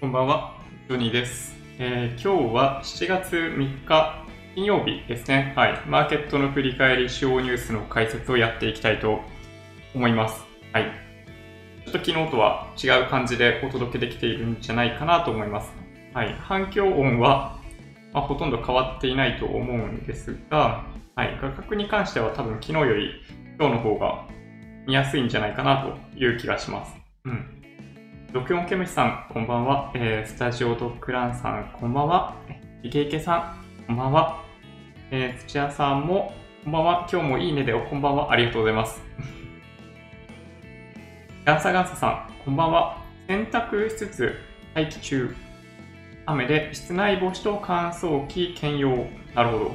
[0.00, 0.54] こんばんは、
[0.88, 1.56] ジョニーです。
[1.80, 4.24] えー今日は7月3日
[4.54, 5.52] 金曜日ですね。
[5.56, 5.82] はい。
[5.88, 9.22] マーケットの振り返り、主要ニュースの解説をやっていきたいと
[9.96, 10.44] 思います。
[10.72, 10.84] はい。
[11.84, 15.72] ちょっと昨日とは違う感じでお届けできているんじゃないかなと思います。
[16.14, 16.32] はい。
[16.38, 17.58] 反響音は、
[18.12, 20.84] まあ、ほとんど変わっていないと思うんですが、
[21.16, 21.36] はい。
[21.40, 23.10] 価格に関しては多分昨日より
[23.58, 24.28] 今日の方が
[24.86, 26.94] 見やすいんじゃないかなという気がします。
[27.24, 27.57] うん。
[28.30, 29.90] 録音ケムシさん、こんばんは。
[29.94, 32.36] えースタジオドッグランさん、こんばんは。
[32.82, 33.56] イケイケさ
[33.86, 34.44] ん、こんばんは。
[35.10, 37.08] えー土屋さんも、こんばんは。
[37.10, 38.30] 今日もいいねでおこんばんは。
[38.30, 39.02] ありがとうございます。
[41.46, 42.98] ガンサガンサさん、こんばんは。
[43.28, 44.38] 洗濯しつつ
[44.74, 45.34] 待機中。
[46.26, 49.06] 雨で室内干しと乾燥機兼用。
[49.34, 49.74] なるほど。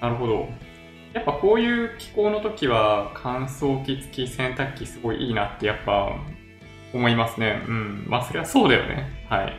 [0.00, 0.48] なるほど。
[1.12, 6.16] やっぱこういう気候の時は乾燥機付き洗濯機すごいいいなってやっぱ
[6.92, 7.62] 思いますね。
[7.66, 8.06] うん。
[8.08, 9.26] まあ、それはそうだよね。
[9.28, 9.56] はい。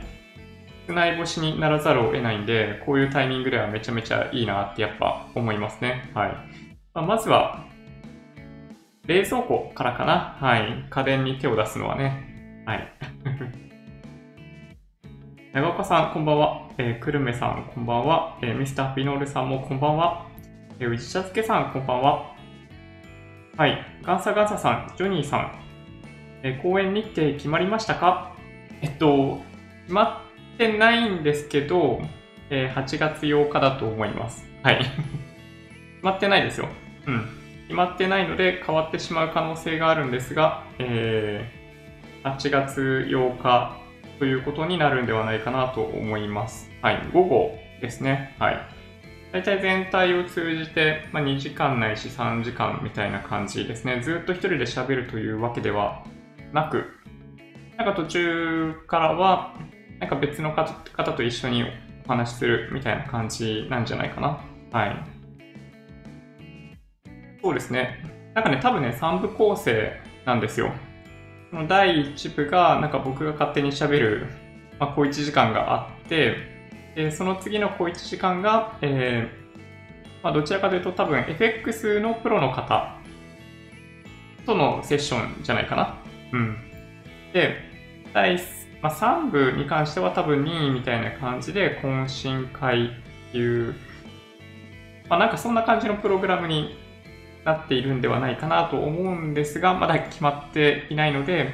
[0.86, 6.12] 室内干しにならざるを得ないんで、こういうタイミングではめちゃめちゃいいなってやっぱ思いますね。
[6.14, 6.32] はい。
[6.94, 7.66] まあ、まずは、
[9.08, 10.38] 冷蔵庫からかな。
[10.40, 10.86] はい。
[10.90, 12.64] 家電に手を出すのはね。
[12.66, 12.88] はい。
[15.54, 16.70] 長岡さん、こんばんは。
[16.78, 18.38] えー、くるめさん、こんばんは。
[18.42, 20.26] えーミスターピノールさんもこんばんは。
[20.80, 22.32] えー、うちちゃつけさん、こんばんは。
[23.58, 23.78] はい。
[24.04, 25.52] ガンサガンサさん、ジョニーさん、
[26.44, 28.36] え公演日程決まりましたか？
[28.82, 29.42] えっと、
[29.84, 30.24] 決ま
[30.56, 32.02] ってないんですけど、
[32.50, 34.50] えー8月8日だと思います。
[34.64, 34.78] はい。
[34.84, 34.90] 決
[36.02, 36.68] まってないですよ。
[37.06, 37.26] うん。
[37.68, 41.62] 決まってないので変わってしまう可能性があるんですが、えー
[42.24, 43.78] 8月8日
[44.20, 46.70] ということになるんではないかなと思います。
[46.82, 47.00] はい。
[47.12, 48.36] 午後ですね。
[48.38, 48.60] はい。
[49.32, 54.02] 大体全体を通じて、まあ、2時間ないし3時間みたいな感じですね。
[54.02, 56.04] ずっと一人で喋るというわけでは
[56.54, 56.86] なく、
[57.78, 59.56] なんか途中からは、
[60.00, 61.64] なんか別の方と一緒に
[62.06, 64.40] お話しするみたいな感じなんじゃないかな。
[64.72, 64.96] はい。
[67.42, 68.04] そうですね。
[68.34, 70.72] なんかね、多分ね、3部構成なんですよ。
[71.50, 74.28] その第1部が、なんか僕が勝手に喋る、
[74.80, 76.52] まあ、小1時間があって、
[76.96, 82.98] でその次の小1時間が、えーまあ、どちらかというと多分 FX のプロの方
[84.46, 86.01] とのセッションじゃないかな。
[86.34, 86.58] うん。
[87.34, 87.58] で、
[88.14, 88.40] 第、
[88.82, 93.76] まあ、3部に関しては多分2位みたいな感じで懇親会っていう、
[95.10, 96.76] まあ、なんかそんな感じのプログラムに
[97.44, 101.50] なっているんではないかなと思うんですが、まだ決まっていないので、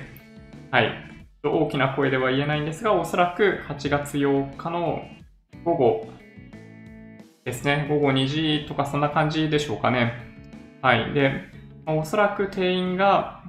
[0.71, 0.91] はい。
[1.43, 5.01] 大きな声では言えないんですが、おそらく8月8日の
[5.63, 6.17] 午後
[7.47, 10.11] ですね、午後2時とかそんな感じでしょうかね。
[10.81, 11.13] はい。
[11.13, 11.45] で、
[11.85, 13.41] おそらく定員が、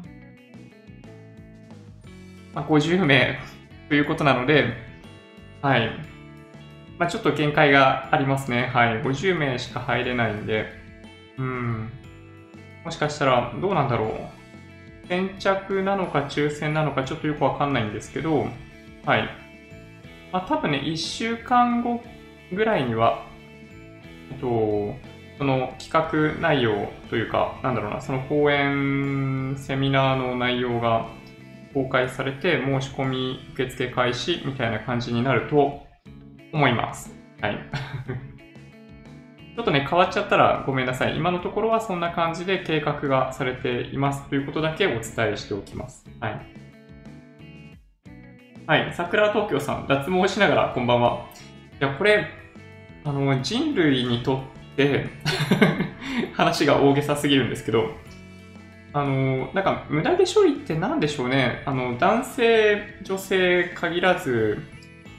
[2.59, 3.39] まあ、50名
[3.89, 4.75] ということなので、
[5.63, 5.91] はい。
[6.99, 8.67] まあ、ちょっと限界がありますね。
[8.75, 9.01] はい。
[9.01, 10.67] 50名しか入れないんで、
[11.39, 11.89] うん。
[12.85, 14.07] もしかしたら、どうなんだろ
[15.05, 15.07] う。
[15.07, 18.49] 先着なのか抽選なのかちょっとよくわかんないんですけど、
[19.07, 19.29] はい。
[20.33, 22.03] まあ、多分ね、1週間後
[22.53, 23.25] ぐらいには、
[24.33, 24.97] えっと、
[25.39, 31.07] その企画内容というか、なんだろうな、その講演、セミナーの内容が
[31.75, 35.83] 公開されて、申し込み受付開始みたいな感じになると
[36.53, 37.15] 思います。
[37.41, 37.59] はい。
[39.57, 41.17] ちょっとね、変わっちゃったらごめんなさい。
[41.17, 46.07] 今のところはそんな感じで計画がされていますということだけお伝えしておきます。
[46.21, 46.41] はい。
[48.67, 48.93] はい。
[48.93, 51.27] 桜東京さん、脱毛しながらこんばんは。
[51.81, 52.27] いや、これ、
[53.05, 54.43] あの、人類にと
[54.73, 55.07] って
[56.35, 57.91] 話が大げさすぎるんですけど、
[58.93, 61.63] あの、なんか、無駄毛処理って何でしょうね。
[61.67, 64.59] あの、男性、女性限らず、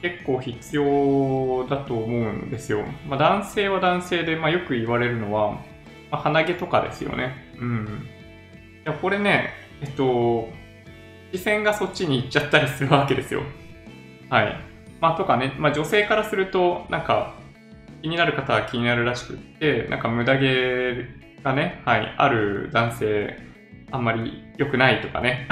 [0.01, 2.83] 結構必要だと思うんですよ。
[3.07, 5.51] まあ、男性は男性で、まあ、よく言われるのは、
[6.09, 7.35] まあ、鼻毛とかですよね。
[7.59, 8.07] うん。
[8.85, 9.49] いや、これね、
[9.81, 10.49] えっと、
[11.31, 13.43] 視線がそっちに行っちゃったりするわけですよ。
[14.29, 14.55] はい。
[15.01, 17.35] まあ、とかね、まあ、女性からすると、なんか、
[18.01, 21.05] 気になる方は気になるらしくって、なんか無駄毛
[21.43, 23.48] がね、はい、ある男性、
[23.91, 25.47] あんまり良くないとかね、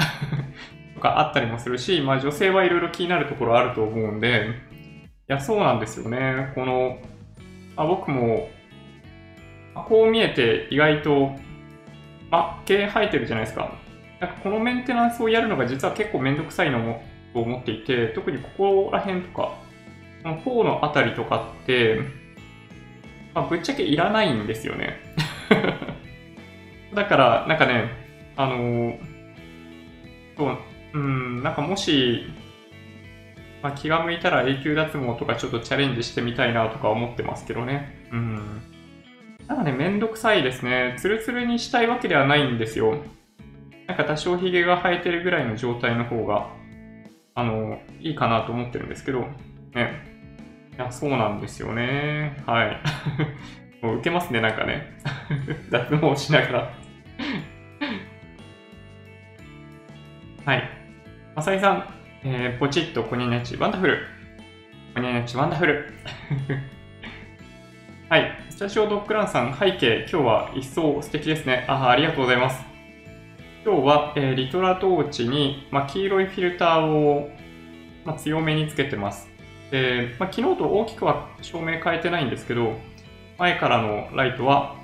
[0.94, 4.50] とかあったりもするし、まあ女性はいろいろ気になるところあると思うんで、
[5.28, 6.52] いや、そうなんですよね。
[6.54, 6.98] この、
[7.76, 8.50] あ、僕も、
[9.74, 11.36] こう見えて意外と、
[12.30, 13.72] あ、毛生えてるじゃないですか。
[14.20, 17.02] なんかこのメンテナンスをやるのが実は結構めんどくさいのも
[17.32, 19.52] と思っていて、特にここら辺とか、
[20.22, 22.00] この頬のあたりとかって、
[23.34, 24.98] まあ、ぶっちゃけいらないんですよね。
[26.94, 27.90] だから、なんかね、
[28.38, 28.96] あの
[30.36, 30.58] そう、
[30.94, 32.22] うん、なんかもし、
[33.62, 38.06] まあ、気が向いたら永久脱毛とかちょっとチャレンジしてみたいなとか思ってますけどね。
[38.12, 38.62] うん。
[39.48, 40.94] なんかね、めんどくさいですね。
[41.00, 43.02] ツルツルにしたいわけではないんですよ。
[43.88, 46.48] なんか多少ヒゲが生えてるぐらいの状態の方が、
[47.34, 49.22] あの、いいかなと思ってるんですけど、
[49.74, 50.04] ね。
[50.76, 52.40] いや、そうなんですよね。
[52.46, 52.80] はい。
[53.84, 54.96] もう受けますね、なんかね。
[55.70, 56.74] 脱毛しながら
[60.48, 60.62] はい。
[61.36, 63.98] まさりさん、えー、ポチッとコニャニャチ、ワンダフル。
[64.94, 65.92] コニャニャチ、ワンダフル。
[68.08, 68.32] はい。
[68.48, 71.66] スタジオドッグランさん、背景、今日は一層素敵ですね。
[71.68, 72.64] あありがとうございます。
[73.62, 77.30] 今日は、えー、リトラトーチに、ま、黄色いフィルターを、
[78.06, 79.28] ま、強めにつけてます。
[79.70, 82.72] で、ま、昨日と大きくは照明変えてないんですけど、
[83.36, 84.76] 前からのライトは、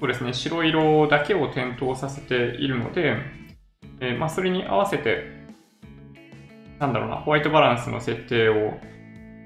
[0.00, 3.38] そうですね、白色だけを点灯させているので、
[4.00, 5.24] え、まあ、それに合わせて、
[6.78, 8.78] なんだろうな、ホワイトバランスの設定を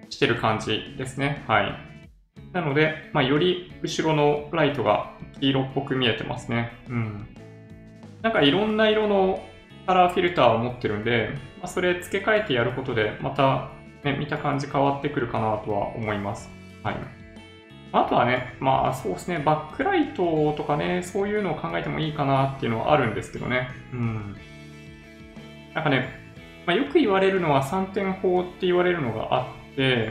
[0.09, 1.43] してる感じですね。
[1.49, 1.75] はい。
[2.53, 5.11] なので、まあ、より後ろのライトが
[5.41, 6.73] 黄色っぽく見えてますね。
[6.89, 7.27] うん。
[8.23, 9.45] なんかいろんな色の
[9.87, 13.71] カラーフィルターを持ってるんで、まあ、それ付け替えてやることで、また、
[14.05, 16.49] ね、見た感じ変わってくるかなとは思います。
[16.83, 17.24] はい。
[17.94, 23.69] あとはね、まあそうですね、バックライトとかね、そういうのを考えてもいいかなっていうのはあるんですけどね。
[23.93, 24.37] うん。
[25.75, 26.08] なんかね、
[26.67, 30.11] まあ、よく言われるのは3点法って言われるのがあって、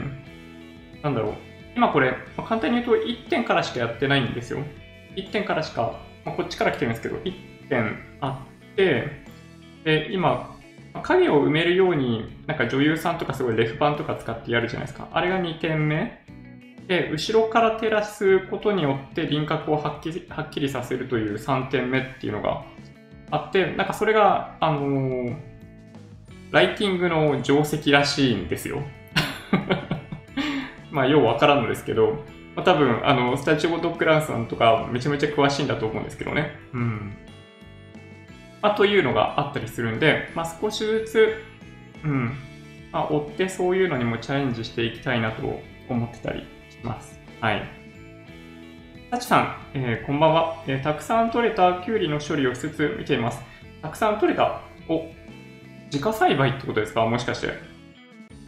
[1.02, 1.34] なんだろう。
[1.76, 4.60] 今これ、まあ、簡単に言うと1点からしかやってないんですよ。
[5.16, 9.24] 1点からしか、まあ、こっちから来てるんですけど、1点あって、
[9.84, 10.56] で、今、
[11.02, 15.08] 影を埋めるように、なんか女優さんとかすごいレフ板とか使ってやるじゃないですか。
[15.12, 16.24] あれが2点目。
[16.86, 22.62] で、後ろから照らすことによって輪郭をはっきりはっきりさせるという3点目っていうのが
[23.30, 25.36] あって、なんかそれが、あのー、
[26.50, 28.82] ライティングの定石らしいんですよ。
[30.92, 36.56] まあ、ようわからんのですけど、まあ、多分、あの、スタジオドッグランさんとかめちゃめちゃ詳しいんだと思うんですけどね。
[36.72, 37.16] うん。
[38.62, 41.44] まあ、というのがあったりするんで、まあ、少しずつ、
[42.04, 42.32] うん、
[42.92, 46.46] まあ、追ってそういうのにもチャレンジしていきたいなと思ってたり
[46.84, 47.18] ます。
[47.40, 47.62] はい。
[49.10, 53.42] タチさん、えー、こんばんは、えー、たくさん取れたキュウリの処理をしつつ見ています。
[53.82, 54.60] たくさん取れた。
[54.88, 55.06] お、
[55.86, 57.06] 自家栽培ってことですか？
[57.06, 57.52] もしかして。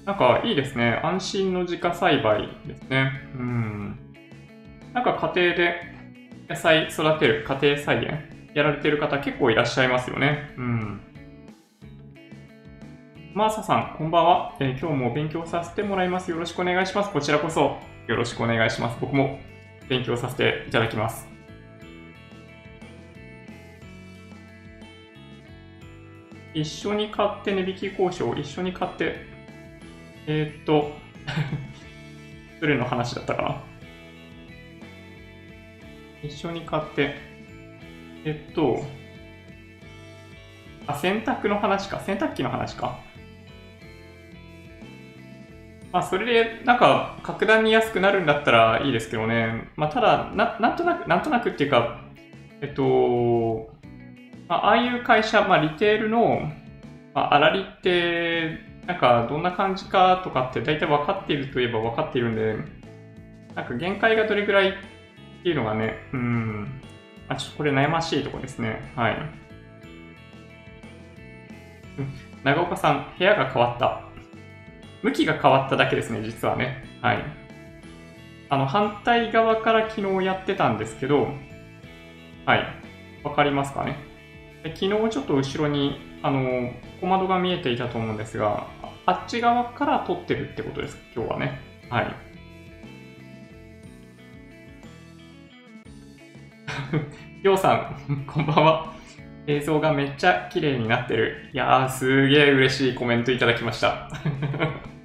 [0.04, 1.00] なんかいいですね。
[1.02, 3.12] 安心の自家栽培ですね。
[3.34, 3.98] うん。
[4.92, 5.74] なんか家庭で
[6.48, 10.54] 野菜育てる、家庭菜園やられてる方結構いらっしゃいますよね。
[10.56, 11.00] うん。
[13.34, 16.30] マーサさん、こんばんは、えー、今日も勉強させてもらいます。
[16.30, 17.10] よろしくお願いします。
[17.10, 18.98] こちらこそよろしくお願いします。
[19.00, 19.40] 僕も
[19.88, 21.26] 勉強させていただきます。
[26.54, 29.36] 一緒に買って値引き交渉、一緒に買って
[30.28, 30.90] えー、っと、
[32.60, 33.62] どれの話だったかな？
[36.22, 37.14] 一緒に買って、
[38.24, 38.84] えっと、
[40.88, 42.00] あ、洗濯の話か。
[42.00, 42.98] 洗濯機の話か。
[45.92, 49.70] まあ、それで、なんか、格段に安くなるんだったらいいですけどね。
[49.76, 52.00] まあ、ただ、ななんとなく、なんとなくっていうか、
[52.60, 53.70] えっと、
[54.48, 56.50] まあ、ああいう会社、まあ、リテールの、
[57.14, 62.56] まあ、粗利ってなんかどんな感じかとかって大体分かっているといえば分かっているんで、
[63.54, 64.72] なんか限界がどれぐらいっ
[65.42, 66.80] ていうのがね、うん、
[67.28, 68.92] まあ、ちょっとこれ悩ましいとこですね。
[68.94, 69.16] はい。
[72.44, 74.05] 長岡さん、部屋が変わった。
[75.06, 76.84] 向きが変わっただけですね、実はね。
[77.00, 77.24] はい。
[78.48, 81.28] あの、反対側から昨日やってたんですけど、
[82.44, 82.66] はい。
[83.22, 83.98] わかりますかね。
[84.74, 88.66] 昨日ちょっと後ろに、あの、小窓が見えていたと思うんですが、
[89.06, 91.60] あっち側から撮ってるってことです、今日はね。
[91.88, 92.12] はい。
[97.44, 98.92] りょうさん、 こんばんは。
[99.46, 101.48] 映像がめっちゃ綺麗になってる。
[101.52, 104.10] いやー、すげー嬉しいコメントいただきました。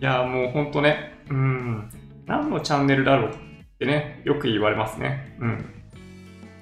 [0.00, 1.90] いや、もうほんとね、うん、
[2.26, 3.32] 何のチャンネルだろうっ
[3.78, 5.36] てね、よく言われますね。
[5.40, 5.64] うん。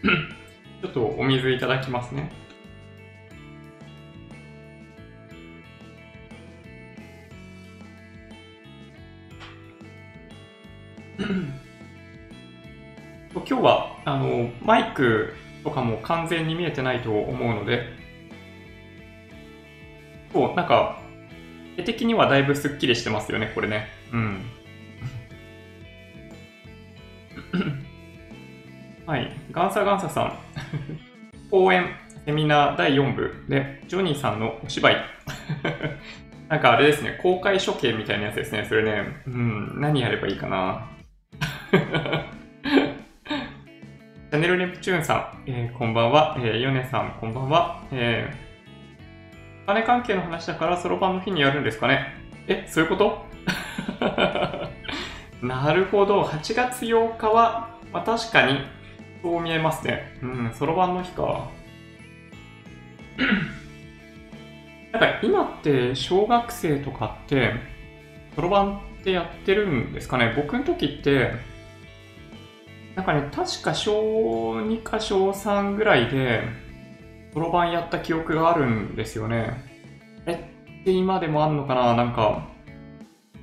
[0.83, 2.31] ちょっとお水いただきますね。
[13.35, 15.35] 今日はあのマイク
[15.65, 18.03] とかも完全に見えてないと思うので、
[20.33, 21.02] そう、なんか、
[21.77, 23.89] 絵的にはだいぶスッキリしてますよね、これね。
[24.13, 24.43] うん。
[29.07, 29.33] はい。
[29.51, 30.39] ガンサガンサさん。
[31.51, 34.97] 講演、セミナー第4部で、ジョニーさんのお芝居。
[36.49, 38.67] なんかあれですね、公開処刑みたいなやつですね。
[38.69, 40.87] それね、うん、何やればいいかな。
[44.31, 46.37] チャンネルネプチューンさん、えー、こんばんは。
[46.39, 47.83] えー、ヨネさん、こんばんは。
[47.91, 48.52] えー、
[49.65, 52.15] お金関係の話だからそろばんの日にやるんですかね
[52.49, 53.25] え、そういうこと？
[55.47, 56.23] なるほど。
[56.23, 58.61] 8月8日は、まあ、確かに、
[59.23, 60.19] そう見えますね。
[60.23, 61.49] うん、そろばんの日か。
[64.93, 67.55] なんか今って小学生とかって、
[68.35, 71.33] そろばんってやってるんですかね僕の時って、
[72.95, 76.43] なんかね、確か小2か小3ぐらいで、
[77.33, 79.65] そろばんやった記憶があるんですよね。
[80.27, 80.33] え
[80.83, 81.95] って今でもあんのかな？
[81.97, 82.47] なんか、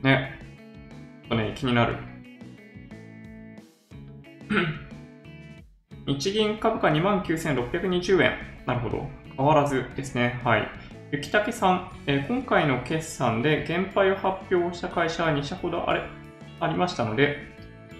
[0.03, 0.39] ね、
[1.23, 1.97] ちょっとね、気になる。
[6.05, 8.37] 日銀株価29,620円。
[8.65, 9.07] なるほど。
[9.35, 10.39] 変わらずですね。
[10.43, 10.67] はい。
[11.11, 16.03] 雪武さん、えー、今回の決算で減配を発表した会社は2社ほどあれ
[16.59, 17.37] ありましたので、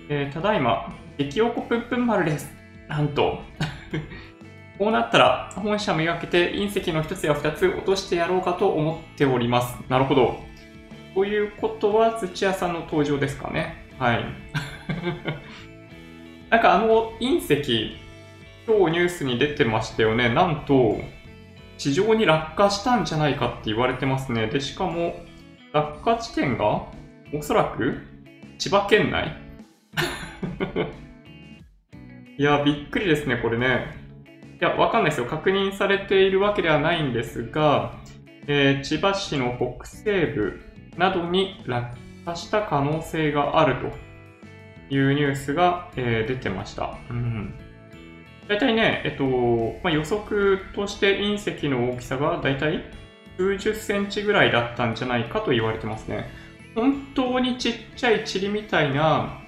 [0.10, 2.54] えー、ただいま、激おこぷんぷん丸です。
[2.88, 3.42] なんと。
[4.80, 9.78] こうなったら、本社めがけて隕石の一つや二つ落としてやろうかと思っております。
[9.90, 10.40] なるほど。
[11.14, 13.86] ということは、土屋さんの登場ですかね。
[14.00, 14.24] はい。
[16.50, 17.98] なんかあの隕石、
[18.66, 20.30] 今日ニュースに出てましたよね。
[20.30, 21.02] なんと、
[21.78, 24.48] 地上に落下したんじゃないかって言われてますね。
[24.48, 25.20] で、しかも、
[25.74, 26.86] 落下地点が、
[27.34, 27.98] おそらく、
[28.58, 29.36] 千葉県内？
[32.40, 33.99] いや、びっくりですね、これね。
[34.62, 35.26] いや、わかんないですよ。
[35.26, 37.94] 確認されているわけではないんですが、
[38.46, 40.60] えー、千葉市の北西部
[40.98, 43.76] などに落下した可能性がある
[44.90, 46.98] というニュースが、えー、出てました。
[47.10, 47.54] うん。
[48.50, 49.24] 大体ね、えっと、
[49.82, 52.84] まあ、予測として隕石の大きさが大体
[53.38, 56.30] 数十センチぐらいだったんじゃないかと言われてますね。
[56.76, 59.40] 本当にちっちゃい塵みたいな、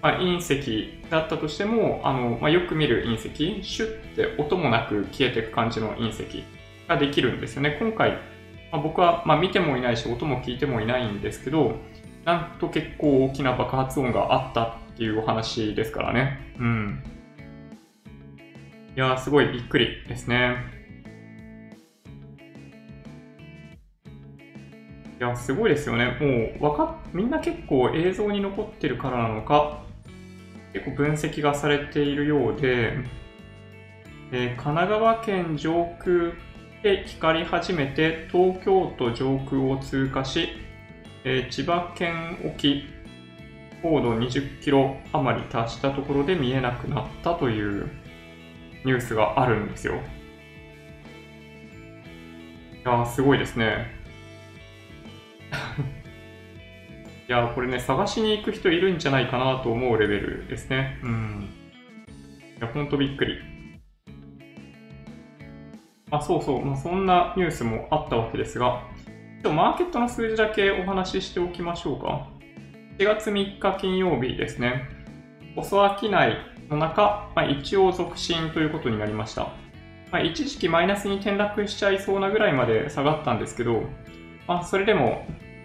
[0.00, 6.44] まあ、隕石だったとしても、あのまあ、よく見る隕石、シュッて音もなく消えていく感じの隕石
[6.88, 7.76] ができるんですよね。
[7.80, 8.12] 今回、
[8.72, 11.76] まあ、僕は、ま見てもいないし、音も聞いてもいないんですけど、
[12.24, 16.54] なんと結構大きな爆発音があったっていうお話ですからね。
[16.58, 17.02] うん。
[18.96, 20.56] いや、すごいびっくりですね。
[25.18, 26.16] いや、すごいですよね。
[26.60, 29.82] もう、わかみんな結構映像に残ってるからなのか、
[30.72, 32.94] 結構分析がされているようで、
[34.32, 36.34] えー、神奈川県上空
[36.82, 40.50] で光り始めて東京都上空を通過し、
[41.24, 42.84] えー、千葉県沖
[43.82, 47.90] 高度20キロ余り達したところで見えなくなったという
[48.84, 49.94] ニュースがあるんですよ。
[49.94, 49.96] い
[52.88, 53.98] やすごいですね。
[57.28, 60.98] いやこれね、探しに行く人いるんじゃないかなと思うレベルですね。
[61.02, 61.48] うん。
[62.58, 63.49] いや、ほんとびっくり。
[66.10, 68.82] まあ、そうそう、まあ、そんなニュースもあったわけですが、
[69.44, 72.28] マーケットの数字だけお話ししておきましょうか。
[72.98, 74.88] 4月3日金曜日ですね。
[75.56, 76.10] 遅商い
[76.68, 79.52] の中、まあ、一応続伸ということになりました。
[80.12, 83.84] まあ、一時期マイナスに転落しちゃいそうなぐらいまで下がったんですけど、
[84.46, 85.24] まあ、それでも、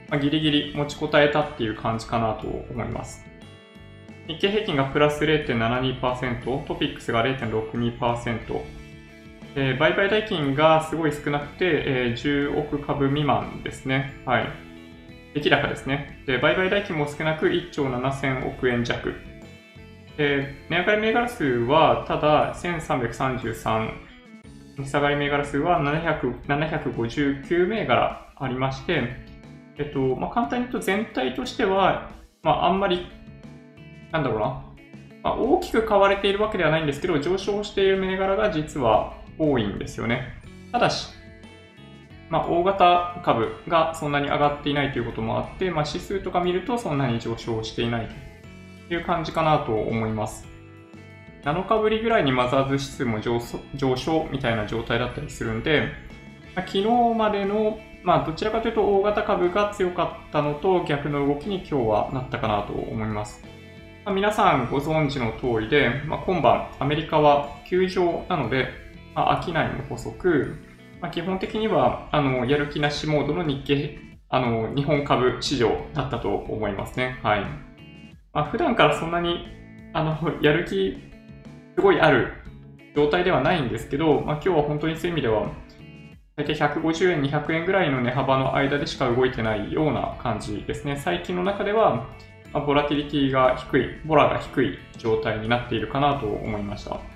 [0.09, 3.25] ま、ギリギリ持ちこたえたっていう感じかなと思います。
[4.27, 8.61] 日経平均がプラス0.72%、トピックスが0.62%、
[9.57, 14.13] えー、売買代金がすごい少なくて、えー、10億株未満ですね。
[14.25, 14.50] はい。
[15.33, 16.24] 出来高ですね。
[16.27, 19.13] で、売買代金も少なく1兆7000億円弱。
[20.17, 23.91] で、値上がり銘柄数はただ1333、
[24.77, 29.25] 値下がり銘柄数は759銘柄ありまして、
[29.77, 32.12] えっと、まあ、簡単に言うと全体としては、
[32.43, 33.07] まあ、あんまり、
[34.12, 34.45] なんだろうな、
[35.24, 40.34] まあ、大きく買われているわけではないんですけど、上昇している銘柄が実は多いんですよね。
[40.72, 41.13] ただし、
[42.30, 48.10] まあ、大型株がそんなに上がっていないということもあって、まあ、指数とか見るとそんなに上昇していない
[48.88, 50.46] という感じかなと思います。
[51.44, 53.39] 7日ぶりぐらいにマザーズ指数も上
[53.96, 55.92] 昇みたいな状態だったりするんで、
[56.56, 56.84] まあ、昨日
[57.15, 63.44] までの、まあ、どちらかというと大型株が強かったのと逆の動きに今日はなったかなと思います。
[64.04, 68.85] まあ、皆さんご存知の通りで、ま、今晩アメリカは休場なので、
[69.15, 70.57] まあ、商いも細く、
[71.01, 73.98] まあ、基本的にはあのやる気なしモードの日経
[74.29, 77.19] あの日本株市場だったと思いますね。
[77.24, 77.41] はい
[78.34, 79.48] まあ、普段からそんなに
[79.93, 80.98] あのやる気
[81.75, 82.34] すごいある
[82.95, 85.50] 状態ではないんですけど、まあ、今日は本当にそういう意味では
[86.38, 90.98] 大体150円、200円ぐらいの値幅の間でしか動いてないような感じですね。
[90.98, 92.07] 最近の中では、
[92.51, 97.14] まボラティリティが低い、ボラが低い状態になっているかなと思いました。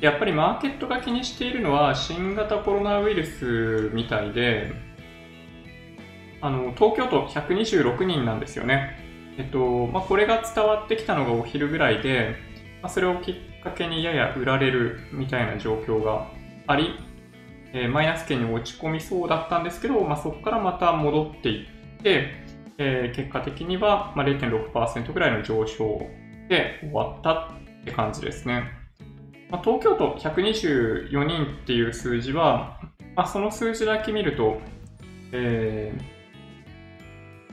[0.00, 4.72] やっぱりマーケットが気にしているのは新型コロナウイルスみたいで、
[6.40, 8.96] あの、東京都126人なんですよね。
[9.38, 12.36] えっと、まあ、これが伝わってきたのがお昼ぐらいで、
[12.80, 16.28] まあ、それをきっかけにやや売られるみたいな状況が
[16.68, 16.94] あり、
[17.72, 22.30] えー、マイナス圏に落ち込みそうだったんですけど、まあ、そこからまた戻っていって、
[22.78, 25.98] えー、結果的には、ま、0.6%ぐらいの上昇
[26.48, 28.77] で終わったって感じですね。
[29.50, 32.80] まあ、東京都124人っていう数字は、
[33.16, 34.60] まあ、その数字だけ見ると、
[35.32, 35.92] え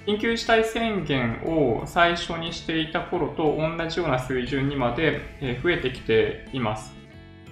[0.05, 5.21] ー、緊急事態宣言を最初にしていた頃と同じような水準にまで
[5.63, 6.93] 増えてきています。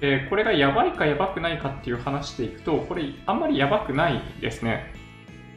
[0.02, 5.03] えこれがやばいかやばくないかっていう話でいくと、これあんまりやばくないですね。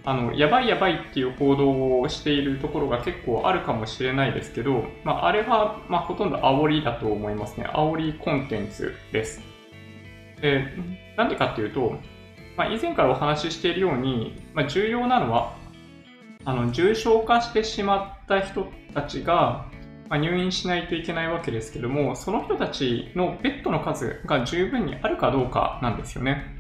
[0.06, 7.66] あの、やばいやばいっていう報道をしているところが結構あるかもしれないですけど、まあ、あれは、まあ、ほとんど煽りだと思いますね。
[7.75, 9.42] 煽りコンテンツです。
[10.40, 10.64] で、
[11.16, 11.98] なんでかっていうと、
[12.56, 15.56] まあ、以前からお話ししているように、まあ、重要なのは、
[16.44, 19.66] あの、重症化してしまった人たちが、
[20.08, 26.55] まあ、入院しないといけないわけですけども、その人たちのベッドの数が十分にあるかどうかなんですよね。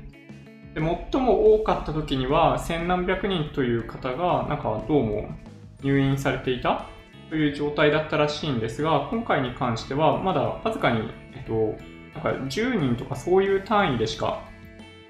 [0.76, 5.30] で最も多かった時には千何百人という方がなんかどうも
[5.82, 6.86] 入院されていた
[7.30, 11.52] という状態だったらしいんですが今回に関してはまだわずかに、えっと、
[12.12, 14.42] なんか10人とかそういう単位でしか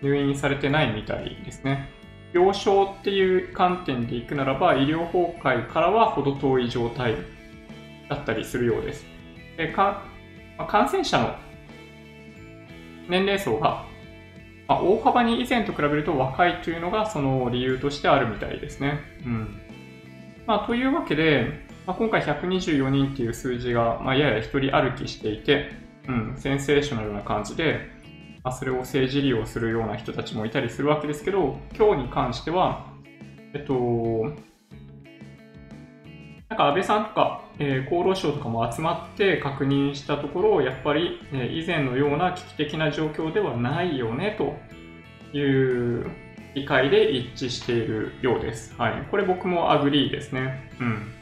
[0.02, 1.88] 入院されてないみたいですね。
[2.32, 7.16] 病床っていう観点でいくならば医療崩壊からは程遠い状態
[8.08, 9.04] だったりするようです。
[9.56, 10.04] でか
[10.68, 11.35] 感染者の
[13.08, 13.85] 年齢層が
[14.68, 19.00] まあ、大幅に以前と比べると若いというのがその理由としてあるみたいですね。
[19.25, 19.61] うん
[20.46, 25.72] まあ、というわけで、まあ、今回124人っていう数字が、まあ、やや一人歩きしていて、
[26.09, 27.81] うん、センセーショナルな感じで、
[28.44, 32.87] まあ、それを政治利用するような人たちもいたりするわけですけど、今日に関しては、
[33.55, 34.37] えっと、
[36.48, 44.57] なんか安倍さんとか、えー、厚労省とかも集まって確認したところ、やっぱり、えー、以前のような危機的な状況ではないよねと
[45.37, 46.11] いう
[46.55, 48.75] 理解で一致しているようです。
[48.77, 49.07] はい。
[49.11, 50.71] これ僕も agree ですね。
[50.81, 51.12] うん。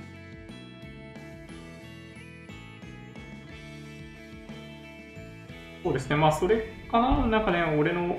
[5.83, 6.17] そうですね。
[6.17, 7.27] まあ、それかな？
[7.27, 8.19] なんかね、俺の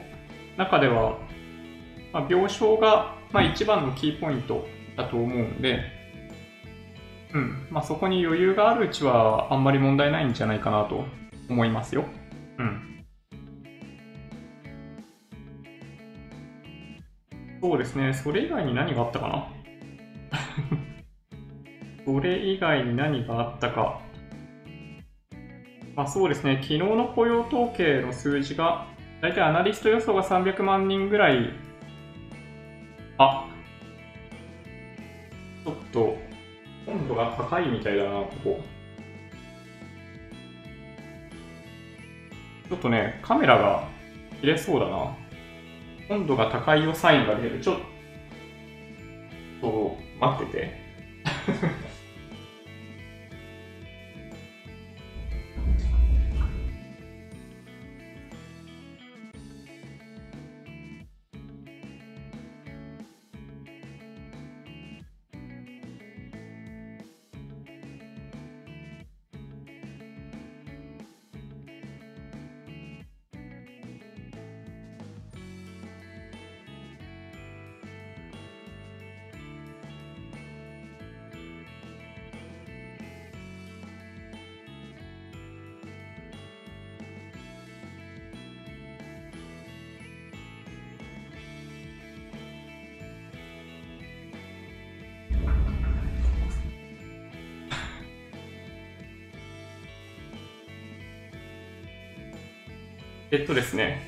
[0.56, 1.18] 中では、
[2.14, 5.80] まあ、病床が、まあ、一番のキーポイントだと思うんで、
[7.36, 7.68] うん。
[7.70, 11.04] まあ、そこに余裕があるうちはあんまり問題ないんじゃないかなと
[11.50, 12.06] 思いますよ。
[12.58, 13.06] うん。
[17.62, 18.14] そうですね。
[18.14, 19.52] それ以外に何があったかな？
[22.06, 24.00] それ以外に何があったか。
[25.96, 26.56] まあそうですね。
[26.62, 28.88] 昨日の雇用統計の数字が、
[29.22, 31.50] だいたいアナリスト予想が300万人ぐらい、
[33.18, 33.50] あ、
[35.64, 36.18] ちょっと
[36.88, 38.64] 温度が高いみたいだな、ここ。
[42.70, 43.88] ちょっとね、カメラが
[44.42, 45.16] 切れそうだな。
[46.10, 47.60] 温度が高いよサインが出る。
[47.60, 47.78] ちょっ
[49.62, 50.86] と、待ってて。
[103.36, 104.00] えっとですね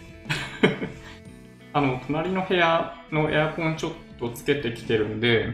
[1.74, 5.50] あの、隣の部屋のエアコンちょっとつけてきてるんで、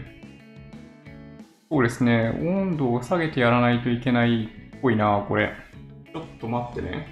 [1.70, 5.54] そうですね、温度を下げてやらないといけないっぽいな、これ。
[6.14, 7.08] ちょっと待ってね。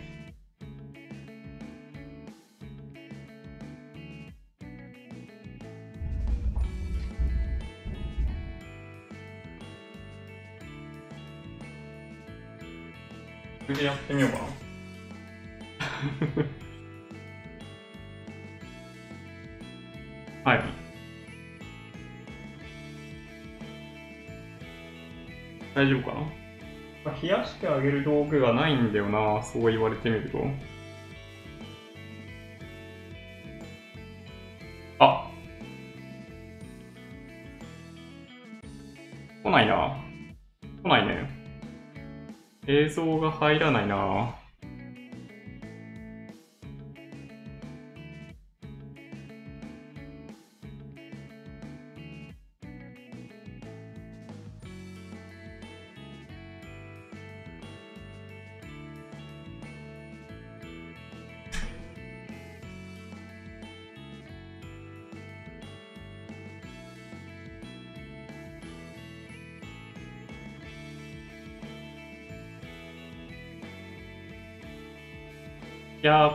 [13.65, 14.60] それでやってみようかな。
[20.43, 20.63] はい。
[25.75, 26.15] 大丈夫か
[27.05, 27.11] な？
[27.21, 30.39] 冷やしてあげる道具がないんだよな、そう言われてみると。
[34.99, 35.27] あ
[39.43, 39.97] 来ないな。
[40.83, 41.27] 来ないね。
[42.67, 44.35] 映像が入らないな。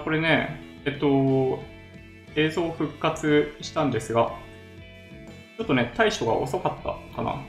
[0.06, 1.58] これね、えっと、
[2.36, 4.30] 映像復活したんですが、
[5.56, 7.44] ちょっとね、対処が遅かったかな。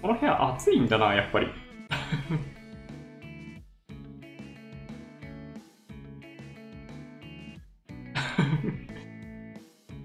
[0.00, 1.48] この部屋暑いんだな、やっぱり。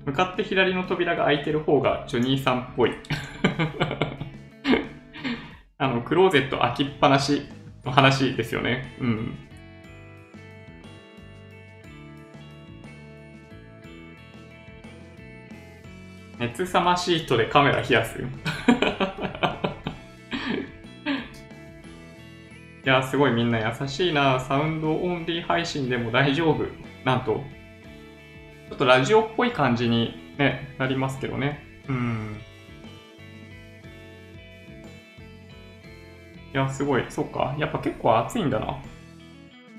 [0.03, 2.93] 向かって左の扉が開いてる方がジョニーさんっぽい。
[5.77, 7.43] あの、クローゼット開きっぱなし
[7.85, 8.95] の話ですよね。
[8.99, 9.50] うん。
[16.41, 18.25] 熱さまシートでカメラ冷やす い
[22.83, 24.39] や、すごいみんな優しいな。
[24.39, 26.65] サウンドオンリー配信でも大丈夫。
[27.05, 27.43] なんと。
[28.69, 31.63] ちょっとラジオっぽい感じに、ね、なりますけどね。
[31.87, 32.41] うん。
[36.55, 37.05] いや、すごい。
[37.09, 37.55] そっか。
[37.59, 38.79] やっぱ結構暑いんだな。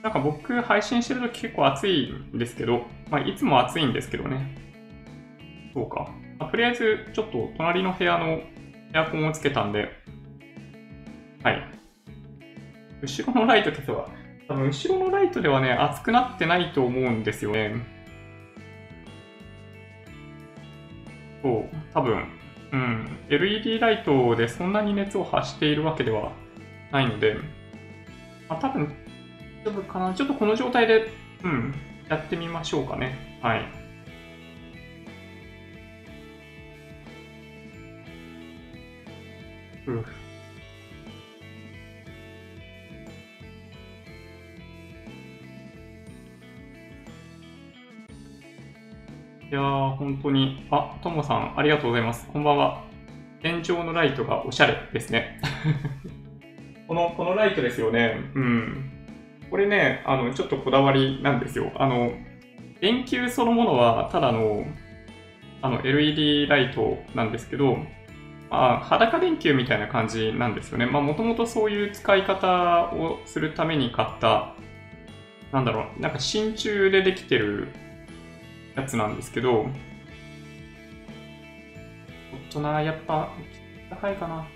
[0.05, 4.57] なんか僕配信してるとき結構暑いんですけど、まあいつも暑いんですけどね。
[5.75, 6.22] そうか。
[6.53, 8.43] とりあえず、ちょっと隣の部屋の
[8.95, 9.89] エアコンをつけたんで、
[11.43, 11.67] はい。
[13.01, 14.07] 後ろのライト消せば、
[14.49, 17.75] 多分後ろのライトではね、熱くなってないと思うんですよね。
[21.43, 22.23] そう、多分、
[22.73, 26.33] うん、LED ライトでそんなに熱を発しているわけでは
[26.91, 27.37] ないので、
[28.47, 28.95] まあ、多分、
[29.65, 30.13] 大丈夫かな。
[30.13, 31.11] ちょっとこの状態で、
[31.45, 31.75] うん、
[32.11, 33.41] やってみましょうかね。
[33.41, 33.82] はい。
[39.87, 40.05] うん。
[49.51, 50.67] いやー、本当に。
[50.71, 52.27] あ、ともさん、ありがとうございます。
[52.33, 52.85] こんばんは。
[53.43, 55.41] 天井のライトがおしゃれですね。
[56.89, 58.17] この、このライトですよね。
[58.35, 58.91] うん。
[59.51, 61.73] これね、あの、ちょっとこだわりなんですよ。
[61.77, 62.13] あの、
[62.81, 64.65] 電球そのものは、ただの、
[65.61, 67.79] あの、LED ライトなんですけど、
[68.53, 70.85] まあ、裸電球みたいな感じなんですよね。
[70.85, 74.55] まあ、もともとそういう使い方をするために買った、
[75.53, 77.69] なんだろう、なんか真鍮でできてる
[78.77, 79.69] やつなんですけど、
[82.51, 83.31] 大人、やっぱ、
[83.89, 84.47] 高いかな。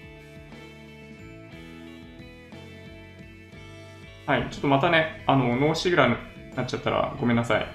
[4.26, 6.16] はい、ちょっとまたね、あの、ノーシグラに
[6.54, 7.66] なっちゃったらごめんなさい。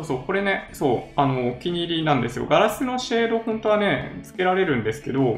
[0.00, 2.46] そうそう、これね、そう、あの、お気に入りなんですよ。
[2.46, 5.36] ガラスのシェード、本当はね、つけられるんですけど、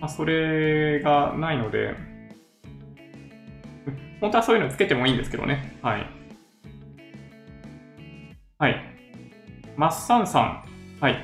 [0.00, 1.94] まあ、それがないので、
[4.20, 5.78] 本当はそういうのつけてもいいんですけどね。
[5.80, 6.06] はい。
[8.58, 8.76] はい。
[9.76, 10.64] マッサンさん。
[11.00, 11.16] はい。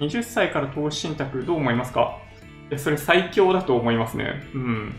[0.00, 2.18] 20歳から投資信託どう思いますか？
[2.70, 4.42] いや、それ最強だと思いますね。
[4.54, 4.94] うん。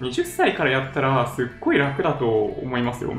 [0.00, 3.12] 20歳からやったらすっごい楽だと思いますよ。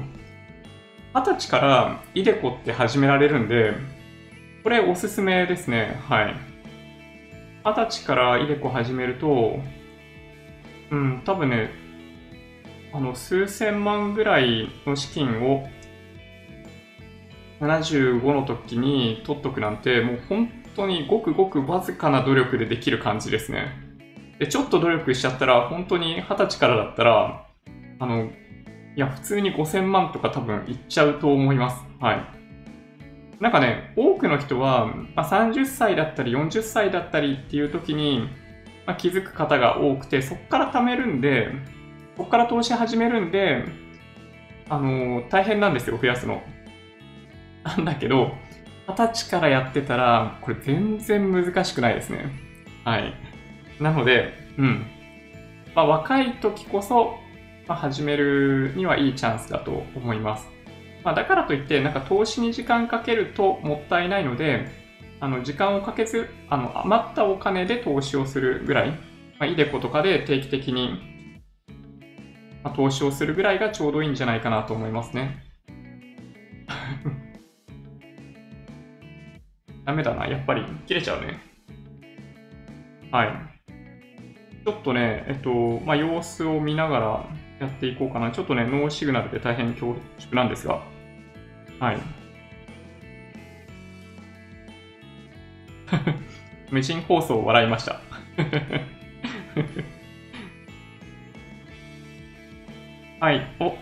[1.13, 3.73] 二十歳からイデコって始められるんで、
[4.63, 5.99] これおすすめですね。
[6.07, 6.35] はい。
[7.63, 9.59] 二十歳からイデコ始めると、
[10.91, 11.69] うん、多分ね、
[12.93, 15.67] あの、数千万ぐらいの資金を
[17.59, 23.67] 75の時に取っとくなんて、もう本当にごくごくわずかな努力でできる感じですね。
[24.39, 27.47] で、ちょっと努力しちゃったら、本当に二十歳からだったら、
[27.99, 28.29] あの、
[28.97, 31.85] いや、普通に5000万とか多分いっちゃうと思います。
[31.99, 32.25] はい。
[33.39, 38.27] なんかね、多くの人は、まあ、30歳だったり40歳だったりっていう時に、
[38.87, 41.49] まあ、気づく方が多くて、そこから貯めるんで、
[42.17, 43.65] そこから投資始めるんで、
[44.67, 46.41] あのー、大変なんですよ、増やすの。
[47.63, 48.31] なんだけど、
[48.87, 52.31] 二十歳からやってたら、これ全然難しくないですね。
[52.83, 53.13] はい。
[53.79, 54.87] なので、うん。
[55.75, 57.19] まあ、若い時こそ
[57.67, 60.47] まあ、始めるにはいいチャンスだと思います。
[61.03, 64.67] まあ、だからといって、なんか投資に時間かけるともったいないので、
[65.19, 68.97] あの時間をかけず、あの余ったお金で投資をするぐらい、ま
[69.41, 71.35] あ、イデコとかで定期的に、
[72.63, 75.43] まあ、投資をするぐらいがちょうどいいんじゃないかなと思いますね。
[79.85, 81.39] ダメだな、やっぱり切れちゃうね。
[83.11, 83.31] はい。
[84.65, 85.49] ちょっとね、えっと、
[85.85, 87.25] まあ、様子を見ながら
[87.59, 88.31] やっていこうかな。
[88.31, 90.81] ちょっとね、ノーシグナルで大変恐縮なんですが。
[91.79, 91.97] はい。
[96.71, 98.01] 無人放送を笑いました。
[103.19, 103.41] はい。
[103.59, 103.75] お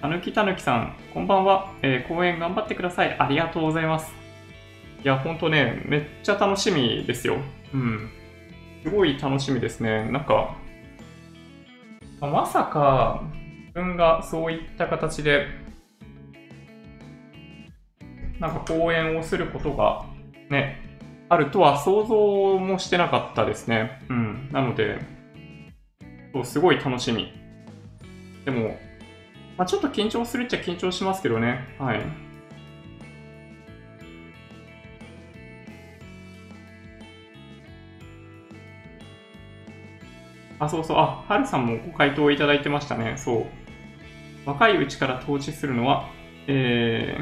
[0.00, 1.72] たぬきたぬきさん、こんばんは。
[1.82, 3.16] えー、講演頑張ってください。
[3.18, 4.14] ありがとうございます。
[5.02, 7.38] いや、ほんとね、めっちゃ楽しみですよ。
[7.72, 8.10] うん。
[8.84, 10.04] すごい楽しみですね。
[10.10, 10.56] なんか、
[12.26, 13.22] まさか、
[13.66, 15.46] 自分がそういった形で、
[18.40, 20.04] なんか講演をすることが
[20.50, 20.80] ね、
[21.28, 24.02] あるとは想像もしてなかったですね。
[24.08, 24.48] うん。
[24.52, 24.98] なので、
[26.32, 27.32] そうすごい楽しみ。
[28.44, 28.76] でも、
[29.56, 31.60] まあ、ちょっと緊張するっちゃ緊張しますけどね。
[31.78, 32.27] はい。
[40.58, 40.96] あ、そうそう。
[40.98, 43.14] あ、はるさんもご回答いただいてましたね。
[43.16, 43.46] そう。
[44.44, 46.08] 若いうちから投資するのは、
[46.46, 47.18] え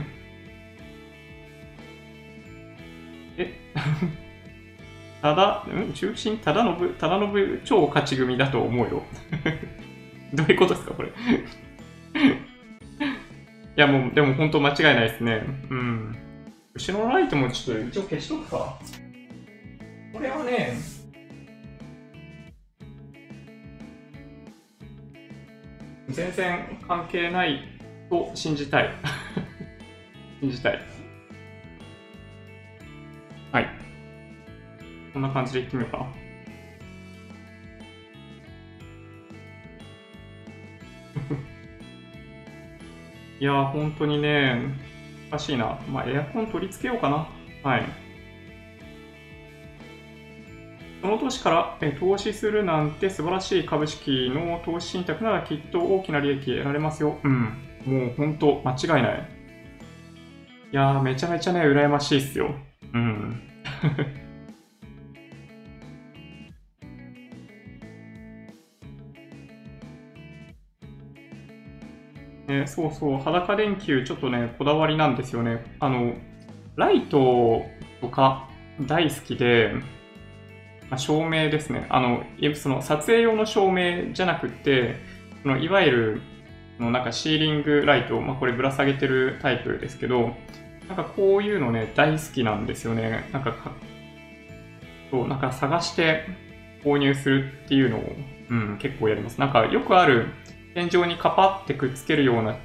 [3.37, 3.53] ー、え
[5.21, 9.03] ただ、うん中心、ただのぶ、ただのぶ超勝ち組だと思うよ。
[10.33, 11.13] どういうことですか、これ い
[13.75, 15.43] や、もう、でも本当間違いないですね。
[15.69, 16.17] うん。
[16.75, 18.79] 後ろのライトもちょっと一応消しとくか。
[20.13, 20.77] これはね、
[26.09, 27.61] 全然関係ない
[28.09, 28.91] と信じたい。
[30.41, 30.81] 信じたい。
[33.53, 33.69] はい。
[35.13, 36.07] こんな感じでいってみようかな。
[43.41, 44.61] いやー、本当にね、
[45.31, 45.79] 難しいな。
[45.91, 47.29] まあ、エアコン取り付けようかな。
[47.69, 48.06] はい。
[51.07, 57.17] その年から投資するなんて素晴らしい株式の投資信託ならきっと大きな利益得られますよ。
[57.23, 57.43] うん。
[57.87, 59.29] もう本当、間違いない。
[60.73, 62.57] いや、めちゃめちゃね、羨ましいっすよ。
[62.93, 63.41] うん。
[72.49, 75.65] ね、そうそう、裸電球ちょっとね、こだわりなんですよね。
[75.79, 76.15] あの、
[76.75, 77.63] ライト
[78.01, 78.49] とか
[78.81, 79.73] 大好きで、
[80.91, 81.87] まあ、照明ですね。
[81.89, 84.97] あの、その撮影用の照明じゃなくて、
[85.43, 86.23] そのいわゆる
[86.79, 90.33] のなんかシーリングライト、まあ、これぶら下げてるタイプですけど、
[90.89, 93.29] なんかこういうのね、大好きなんですよね。
[93.33, 93.73] なんかか、
[95.11, 96.25] そう、なんか探して
[96.85, 98.17] 購入するっていうのを、
[98.51, 99.41] うん、結構やります。
[99.41, 100.29] なんかよくある、
[100.75, 102.57] 天井にカパってくっつけるような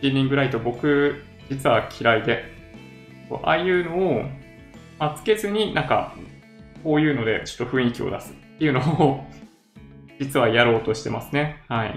[0.00, 2.44] シーリングライト、僕、実は嫌いで、
[3.42, 4.22] ああいうのを、
[4.98, 6.14] まあ、つけずになんか
[6.82, 9.24] こういうのでちょっと雰囲気を出すっていうのを
[10.18, 11.62] 実はやろうとしてますね。
[11.68, 11.94] はい。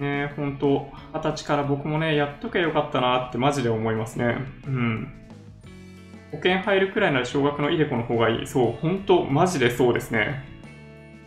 [0.00, 4.36] ね本当二十歳から僕もね、やっとけよかったなってマジで思いますね。
[4.66, 5.12] うん。
[6.30, 8.46] 保険入るくらいなら小学のイデコの方がいい。
[8.46, 10.44] そう、本当マジでそうですね。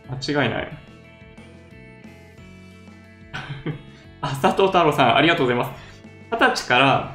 [0.08, 0.68] 間違いない。
[4.20, 5.90] あ、佐藤太郎さん、ありがとうございます。
[6.30, 7.14] 二十歳から、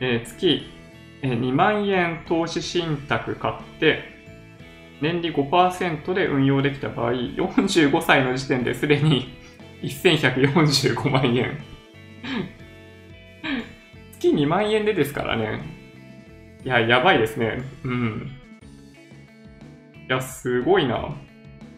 [0.00, 0.70] えー、月
[1.22, 4.04] 2万円投資信託買って、
[5.00, 9.28] 年利5%で運用できた場合、45歳の時点ですでに
[9.82, 11.58] 1145万円
[14.12, 15.60] 月2万円でですからね。
[16.64, 17.62] いや、やばいですね。
[17.84, 18.30] うん。
[20.08, 21.16] いや、すごいな。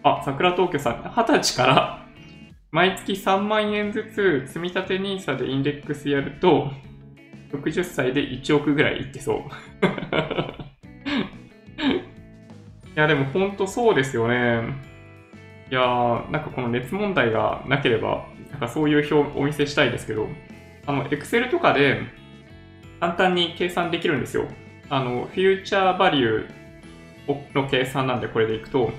[0.03, 2.07] あ、桜東京さん、20歳から
[2.71, 6.73] 毎月3万円ずつ積立 NISA でインデックスやると、
[7.59, 9.39] 60歳で1億ぐらいいってそう。
[12.97, 14.63] いや、でも本当そうですよね。
[15.71, 20.29] いやー、なんかこの熱問題がなければ、なんかそういう表をお見せしたいですけど、
[20.87, 22.03] あの、Excel とかで
[23.01, 24.47] 簡単に計算できるんですよ。
[24.91, 28.93] あの、フューチャーバリューの計算なんでこれでいくと、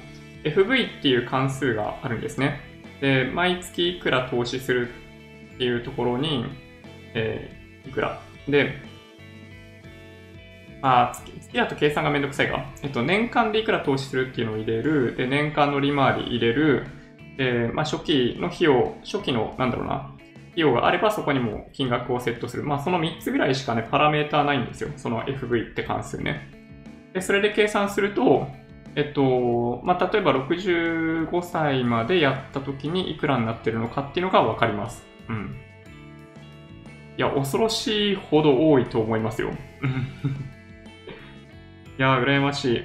[0.43, 2.59] FV っていう関数があるんですね。
[3.01, 4.89] で、毎月いくら投資する
[5.55, 6.45] っていうところに、
[7.13, 8.81] えー、いくらで、
[10.81, 12.65] あ月、月だと計算がめんどくさいか。
[12.83, 15.15] えっと、年間でいくら投資するっていうのを入れる。
[15.15, 16.85] で、年間の利回り入れる。
[17.37, 20.11] で、まあ、初期の費用、初期の、なんだろうな、
[20.51, 22.63] 費用があればそこにも金額をセットする。
[22.63, 24.91] まあ、その3つぐらいしかね、パラメーターないんですよ。
[24.95, 26.49] その FV って関数ね。
[27.13, 28.47] で、それで計算すると、
[28.95, 35.03] えっと、まあ、例えば65歳までやった時にいくらになってるのかっていうのがわかります。
[35.27, 35.55] うん。
[37.17, 39.51] いや、恐ろしいほど多いと思いますよ。
[41.97, 42.83] いや、羨ましい。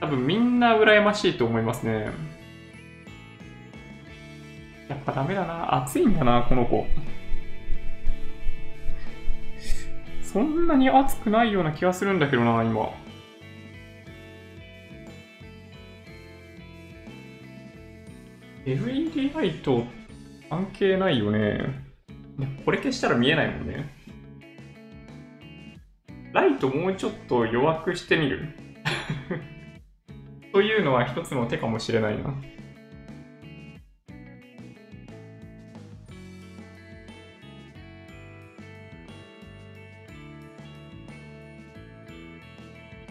[0.00, 2.10] 多分みんな羨ましいと思いますね。
[4.88, 5.74] やっぱダメだな。
[5.74, 6.86] 暑いんだな、この子。
[10.22, 12.90] そんなに暑くないような気がするんだけどな、今。
[18.66, 19.84] LED ライト
[20.50, 21.85] 関係ないよね。
[22.64, 23.94] これ消したら見えないもんね。
[26.32, 28.54] ライトもうちょっと弱くしてみる
[30.52, 32.34] というのは一つの手かもしれないな。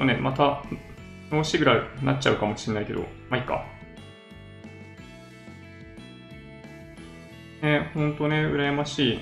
[0.05, 0.63] ね、また
[1.31, 3.65] ノーシグラルになっちゃうかもしれないけど、まあいいか。
[7.65, 9.19] ね、ほんとね、羨ましい。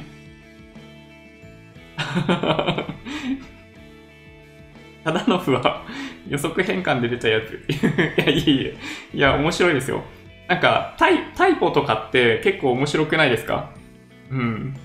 [5.04, 5.86] タダノフは
[6.28, 7.54] 予測変換で出たやつ。
[7.72, 8.76] いや、いいえ。
[9.14, 10.04] いや、面白いですよ。
[10.48, 13.72] なんか、タイ、タイポとかって結構面白くないですか？
[14.30, 14.76] うん。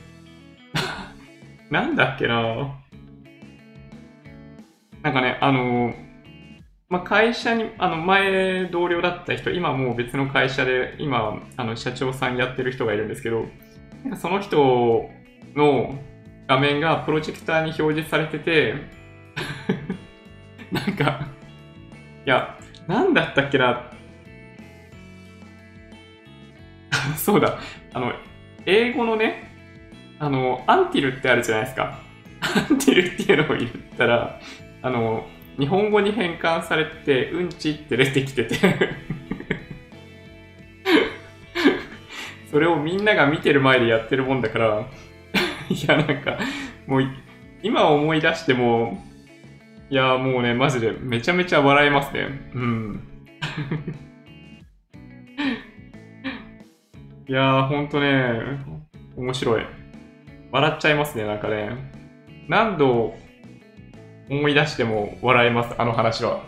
[1.70, 2.76] なんだっけな
[5.02, 5.94] なんかね、あの、
[6.88, 13.44] まあ、会社に、あの、前同僚だった人、今もう別の会社で、今、あの、社長さんやってる人がいるんですけど、
[14.16, 15.10] その人
[15.54, 15.98] の
[16.46, 18.74] 画面がプロジェクターに表示されてて
[20.72, 21.28] なんか、
[22.24, 23.90] いや、なんだったっけな？
[27.16, 27.58] そうだ、
[27.92, 28.12] あの、
[28.64, 29.52] 英語のね、
[30.18, 31.98] あの、アンティルってあるじゃないですか。
[32.40, 34.40] アンティルっていうのを言ったら、
[34.80, 35.26] あの、
[35.58, 38.56] 日本語に変換されて、うんちって出てきてて
[42.50, 44.86] それをみんなが見てる前でやってるもんだから
[45.70, 46.38] いや、なんか、
[46.86, 47.02] もう、
[47.62, 49.04] 今思い出しても、
[49.90, 52.28] いや、もうね、マジでめちゃめちゃ笑えますね。
[52.54, 53.02] うん。
[57.28, 58.40] いやー、ほんとね、
[59.16, 59.62] 面白い。
[60.50, 61.76] 笑っちゃいますね、なんかね。
[62.48, 63.14] 何度
[64.30, 66.42] 思い出しても笑えます、あの話は。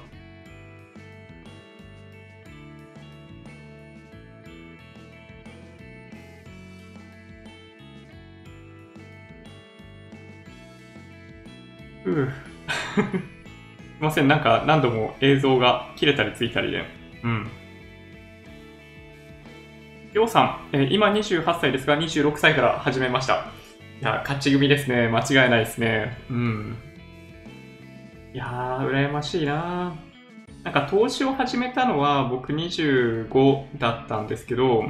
[12.05, 12.11] す
[14.01, 16.85] いません、なんか何度も映像が切れたりついたりで。
[17.23, 17.49] うん。
[20.12, 23.47] りょうさん、えー、今28歳ですが26歳から始めました。
[24.01, 25.09] いや、勝ち組ですね。
[25.09, 26.19] 間違いないですね。
[26.31, 26.89] うん。
[28.33, 29.97] いやー、羨ましいな
[30.62, 34.85] なんか投資を始めたのは僕25だったんですけど、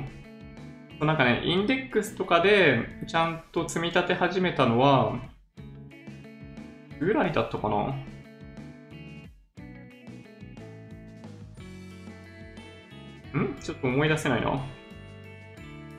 [1.01, 5.19] なんかね、インデックスとかでちゃんと積み立て始めたのは、
[6.99, 7.77] ぐらいだったかな
[13.39, 13.57] ん？
[13.63, 14.61] ちょっと思い出せないな。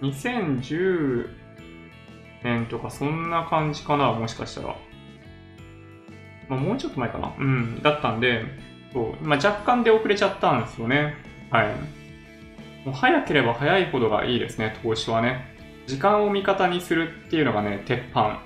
[0.02, 1.30] 2010
[2.44, 4.76] 年とかそんな感じかなもしかしたら。
[6.52, 7.34] まあ、もうちょっと前かな？
[7.40, 7.82] うん。
[7.82, 8.44] だったんで、
[8.92, 9.26] そう。
[9.26, 11.16] まあ、若干で遅れちゃったんですよね。
[11.50, 11.68] はい。
[12.86, 15.56] もう早ければ早いほどがいいですね、投資はね。
[15.88, 18.42] 時間を味方にするっていうのがね、鉄板。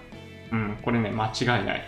[0.52, 1.84] うん、これね、間違いない。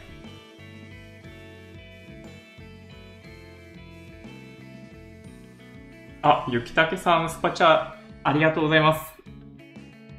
[6.23, 7.91] あ、ゆきたけさん、スパチャ、
[8.23, 9.13] ありがとうございます。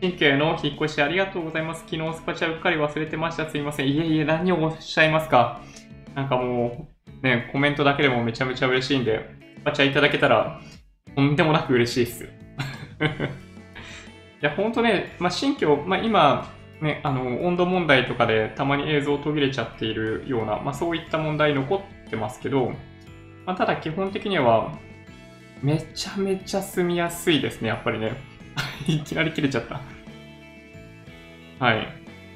[0.00, 1.80] 神経の引っ越しありがとうございます。
[1.90, 3.50] 昨日スパチャうっかり忘れてました。
[3.50, 3.88] すいません。
[3.88, 5.60] いえいえ、何をおっしゃいますか？
[6.18, 6.88] なんかも
[7.22, 10.60] う、ね、コメントだけでもめちゃめちゃ嬉しいんで、スパチャいただけたら、
[11.14, 12.24] とんでもなく嬉しいです。
[12.26, 12.28] い
[14.40, 22.72] や、ほんとね、まあ、新居、まあ、今、ね、あの、温度問題とかでたまに映像途切れちゃっているような、まあ、そういった問題残ってますけど、
[23.46, 24.72] まあ、ただ基本的には、
[25.62, 28.14] めちゃめちゃ住みやすいですね、やっぱりね。
[28.88, 29.80] いきなり切れちゃった。
[31.64, 31.86] はい。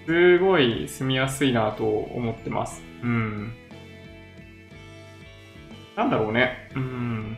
[0.07, 2.81] すごい住みやすいなと思ってます。
[3.03, 3.53] うん。
[5.97, 6.71] なんだろうね。
[6.75, 7.37] うん。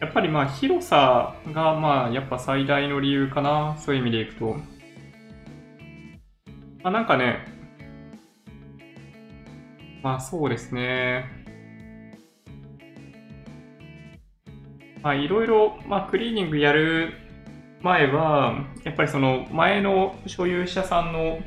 [0.00, 3.76] やっぱりまあ広さがまあやっぱ最大の理由かな。
[3.78, 4.56] そういう意味でいくと。
[6.82, 7.44] まあなんかね、
[10.02, 11.24] まあそうですね。
[15.02, 17.14] まあいろいろ、まあクリーニングやる
[17.82, 21.40] 前は、やっぱりその前の所有者さんの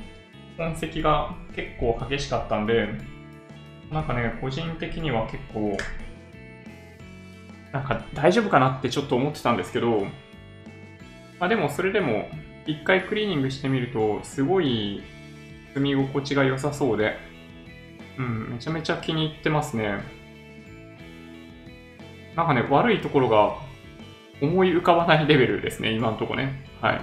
[0.58, 2.90] 痕跡が結構激しかったんで、
[3.92, 5.78] なんかね、個人的には結構、
[7.72, 10.06] なんか大丈夫かなってちょっと思ってたんですけど、
[11.40, 12.28] まあでもそれでも
[12.66, 15.02] 一回クリーニングしてみると、すごい
[15.74, 17.18] 住み心地が良さそうで、
[18.18, 20.00] うん、めちゃめちゃ気に入ってますね。
[22.36, 23.56] なんかね、悪いところが
[24.42, 26.66] 思い浮かばないレベルですね、今のとこね。
[26.82, 26.96] はい。
[26.96, 27.00] い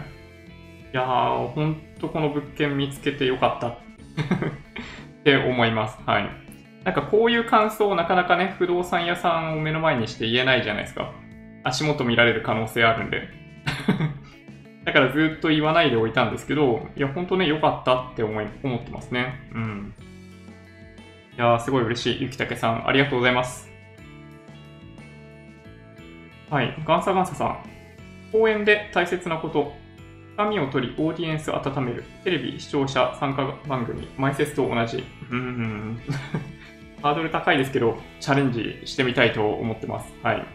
[0.92, 3.76] やー、ほんとこの物件見つけてよかった っ
[5.24, 5.98] て思います。
[6.06, 6.45] はい。
[6.86, 11.12] なんかこういう感想をなかなかね、不動産屋さんを目の前にして言えないじゃないですか。
[11.64, 13.28] 足元見られる可能性あるんで。
[14.86, 19.48] だからずっと言わないでおいたんですけど、いや、ほんとね、良かったって思い、思ってますね。
[19.52, 19.94] うん。
[21.36, 22.22] いやー、すごい嬉しい。
[22.22, 23.68] ゆきたけさん、ありがとうございます。
[26.50, 26.72] はい。
[26.86, 27.58] ガンサガンサさん。
[28.30, 29.72] 講演で大切なこと。
[30.36, 32.04] 紙を取り、オーディエンス温める。
[32.22, 35.02] テレビ、視聴者、参加番組、前説と同じ。
[35.32, 35.98] うん。
[37.02, 40.12] ハードル高いですけど、チャレンジしてみたいと思ってます。
[40.22, 40.46] はい。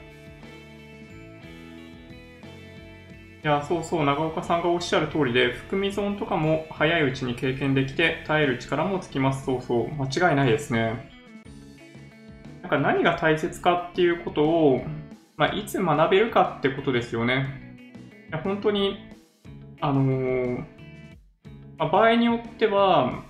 [3.44, 9.46] いや、そうそう、長岡さんがおっしゃる通りで、含み損とかも早いうちに経験できて、耐える力もつきます。
[9.46, 11.10] そうそう、間違いないですね。
[12.62, 14.84] なんか何が大切かっていうことを、
[15.38, 17.48] まあ、いつ学べるかってことですよね。
[18.30, 18.98] いや本当に、
[19.80, 20.58] あのー、
[21.80, 23.24] まあ、場合によっては、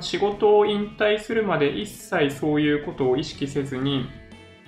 [0.00, 4.08] 仕事を引退するまで一切そういうことを意識せずに、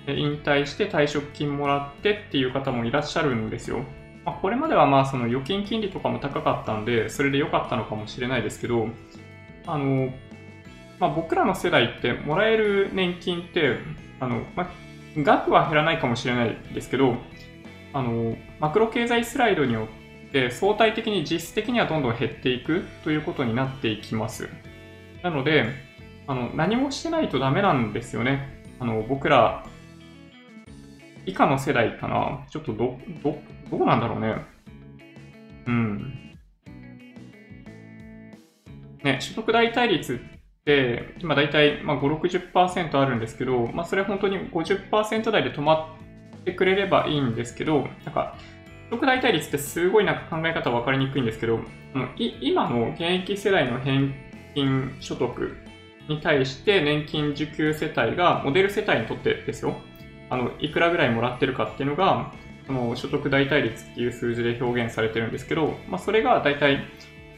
[0.07, 3.83] 引退して退職金もらってっていう方もいらっしゃるんですよ。
[4.25, 8.87] まあ、これまではまあその預金金利とかも高かったんで、それで良かったのかもしれないですけど、
[9.65, 10.11] あの、
[10.99, 13.77] まあ、僕らの世代ってもらえる年金って、
[14.19, 14.69] あの、まあ、
[15.17, 17.15] 額は減らないかもしれないですけど、
[17.93, 19.87] あの、マクロ経済スライドによ
[20.29, 24.47] って相対的に実質的にはどんどん減っていくということになっていきます。
[25.23, 25.65] なので、
[26.27, 28.63] あの、何もしてないとダメなんですよね。
[28.79, 29.63] あの、僕ら
[31.25, 32.45] 以下の世代かな。
[32.49, 33.37] ちょっとど、ど、
[33.69, 34.35] どうなんだろうね。
[35.67, 36.13] うん。
[39.03, 42.19] ね、所得代替率って、今大体、まあ、5、
[42.51, 45.97] 60%あるんですけど、まあ、それ本当に50%台で止ま
[46.39, 48.35] ってくれればいいんですけど、なんか、
[48.89, 54.11] 所得代替率ってすごいなんか考え方分かりにくいんですけど、もうい今の現役世代の平
[54.53, 55.57] 均所得
[56.07, 59.75] に対して年金受給世帯がモデル世帯にとってですよ。
[60.29, 62.33] あの、いくらぐらいもらってるかっていうのが、
[62.65, 66.85] その所得代替率っていう数字で表現されてるんですけど、まあ、それが大体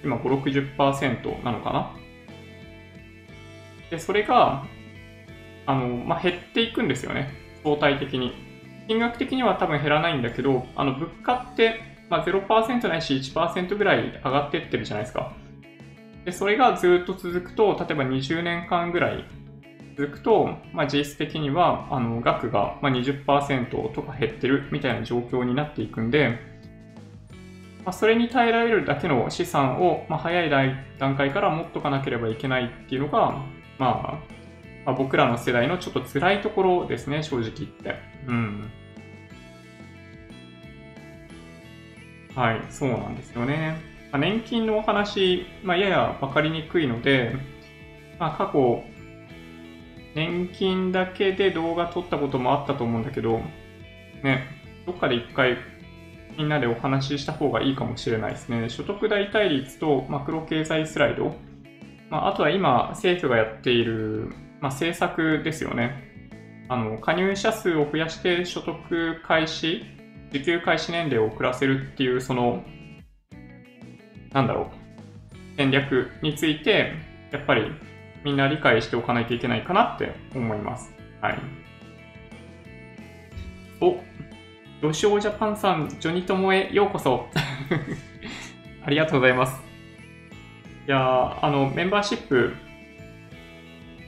[0.04, 1.92] 今5、60%なのかな。
[3.90, 4.66] で、それが、
[5.66, 7.32] あの、まあ、減っていくんですよね。
[7.64, 8.34] 相対的に。
[8.88, 15.34] 金額的には多分減らないんだけど、あの、物価って、まあ、0%ないし1%ぐらい上がってってるじゃないですか。
[16.26, 19.26] で、それがずっと続くと、例えば20年間ぐらい
[19.98, 26.40] 続くと、まあ、実質的にはあの額が20%とか減ってるみたいな状況になっていくんで、
[27.86, 30.50] まあ、それに耐えられるだけの資産を、まあ、早い
[31.00, 33.32] 段階から持っとかなければいけないっていうのが、
[33.78, 34.34] まあ、
[34.86, 37.96] まあ、僕らの世代のちょっと辛いところですね、正直言って。
[38.28, 38.72] うん。
[42.36, 43.93] はい、そうなんですよね。
[44.14, 47.36] まあ、年金のお話、まあ、やや分かりにくいので、
[48.20, 48.84] まあ、過去、
[50.14, 53.42] 年金だけで動画撮ったこともあったと思うんだけど、
[54.22, 54.46] ね、
[54.86, 55.58] どっかで一回
[56.38, 58.70] みんなでお話しした方がいいかもしれないですね。
[58.70, 61.36] 所得代替率とマクロ経済スライド。
[62.12, 66.04] まあ、あとは今政府がやっている、まあ、政策ですよね。
[66.70, 69.84] あの、加入者数を増やして所得開始、
[70.30, 72.64] 受給開始年齢を遅らせるっていう、その、
[74.34, 76.94] なんだろう、戦略について、
[77.32, 77.72] やっぱり
[78.24, 80.92] みんな理解しておかないといけないかなって思います。
[81.22, 81.40] はい。
[83.80, 83.98] お、
[84.82, 87.28] ロシオジャパンさん、ジョニトモへようこそ。
[88.86, 89.62] ありがとうございます。
[90.88, 92.54] いやあの、メンバーシップ、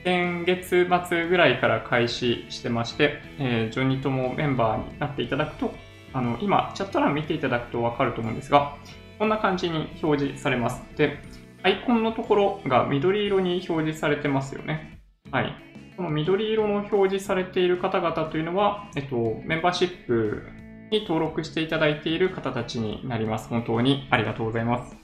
[0.03, 5.73] 先月末ぐらいから開始してまして、えー、ジョニトモメンバーになっていただくと、
[6.13, 8.75] あの、今、チャット欄見ていただくとわかると思うんですが、
[9.17, 10.81] こんな感じに表示されます。
[10.97, 11.17] で、
[11.63, 14.99] アイコンのところが緑色に表示されてますよね。
[15.31, 15.55] はい。
[15.97, 20.43] この緑色の表示されている方々というのは、えっと、メンバーシップ
[20.91, 23.47] に登録していただいている方たちになります。
[23.47, 24.95] 本当にありがとうございます。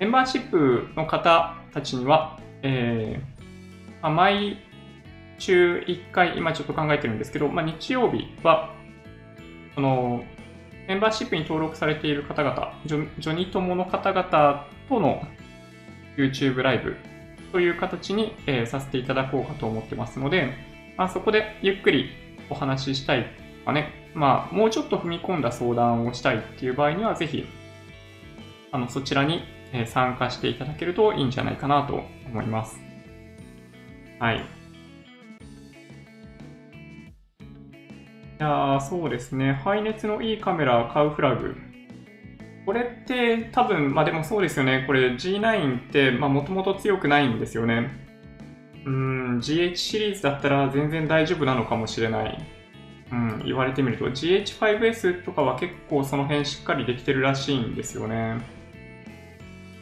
[0.00, 4.58] メンバーシップの方たちには、えー、毎
[5.38, 8.74] 週1回、今ちょっと考えてるんですけど、まあ、日曜日は、
[9.74, 10.24] その、
[10.88, 15.22] メンバーシップに登録されている方々、ジョジョニ友の方々との
[16.16, 16.96] YouTube ライブ
[17.52, 20.54] という形に、えー、させていただこうかと思ってますので、
[20.96, 22.08] まあ、そこでゆっくり
[22.48, 23.26] お話ししたい
[23.60, 27.46] とかね、まあ、もうちょっと踏み込んだ相談をしたいっていう場合には、ぜひ、
[28.72, 29.42] あの、そちらに
[29.86, 32.80] 参加していただけるといいんじゃないかなと思います。
[34.18, 34.57] はい。
[38.38, 39.60] やそうですね。
[39.64, 41.56] 排熱のいいカメラ買うフラグ。
[42.64, 44.84] これって多分、まあでもそうですよね。
[44.86, 47.90] これ G9 ってもともと強くないんですよね。
[48.84, 52.46] うん、GH シリーズだったら全然大丈夫なのかもしれない。
[53.10, 58.38] うん、言われてみると GH5S とかは結構その辺しっかりできてるらしいんですよね。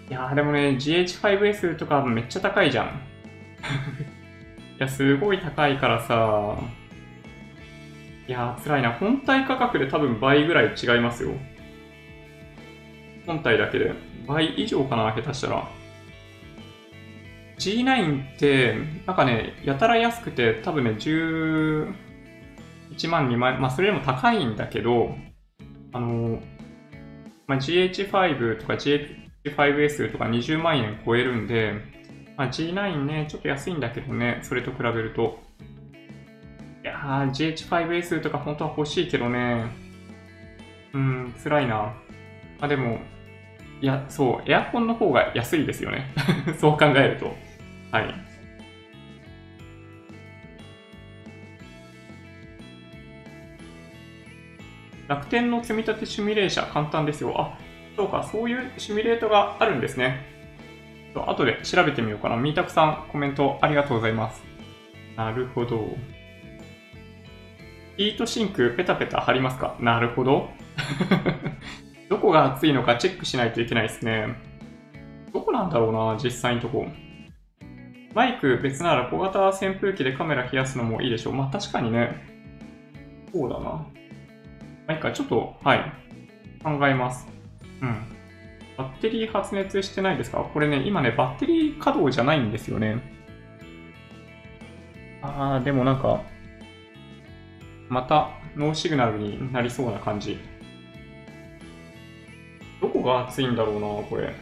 [0.09, 2.87] いやーでもね、GH5S とかめっちゃ高いじゃん。
[4.79, 6.57] いや、すごい高いからさ、
[8.29, 8.93] いやー、辛いな。
[8.93, 11.33] 本体価格で多分倍ぐらい違いますよ。
[13.27, 13.93] 本体だけで。
[14.27, 15.68] 倍以上かな、下手したら。
[17.59, 21.95] G9 って、なんかね、やたら安くて、多分ね、11
[23.09, 25.16] 万、2万、まあ、それよりも高いんだけど、
[25.93, 26.41] あの、
[27.47, 31.74] まあ、GH5 とか GH5S とか20万円超えるんで、
[32.37, 35.45] まあ、G9 ね、ちょっと安いんだけどね、それと比べると。
[36.87, 39.66] いやー、GH5S とか本当は欲しいけどね。
[40.95, 41.93] うん、辛いな。
[42.61, 43.01] あ、でも、
[43.80, 46.12] いや、そう、エアコンの方が安いですよね。
[46.61, 47.37] そう考えると。
[47.91, 48.14] はい。
[55.09, 57.34] 楽天の積み立てシミュレーション簡単ですよ。
[57.37, 57.59] あ、
[57.97, 60.24] そうか、そういうシミュレートがあるんですね。
[61.16, 62.37] 後で調べてみようかな。
[62.37, 64.45] みーたくさんコメントありがとうございます。
[65.16, 65.97] なるほど。
[67.97, 69.76] ヒートシンクペタペタ貼りますか？
[69.80, 70.51] なるほど。
[72.11, 74.36] どこが熱いのかチェックしないといけないですね。
[75.32, 76.86] どこなんだろうな、実際のとこ。
[78.14, 81.34] マイク別なら小型扇風機でカメラ冷やすのもいいでしょう。
[81.34, 82.24] まあ確かにね。
[83.32, 83.64] そうだな。
[83.64, 83.86] ま
[84.88, 85.92] あいいか、ちょっと、はい。
[86.62, 87.26] 考えます。
[87.82, 88.05] うん。
[88.76, 90.38] バッテリー発熱してないですか？
[90.38, 92.99] これね、今ね、バッテリー稼働じゃないんですよね。
[95.22, 96.22] あー、でもなんか、
[97.89, 100.39] また no signal になりそうな感じ。
[102.80, 104.34] どこが熱いんだろうな、これ。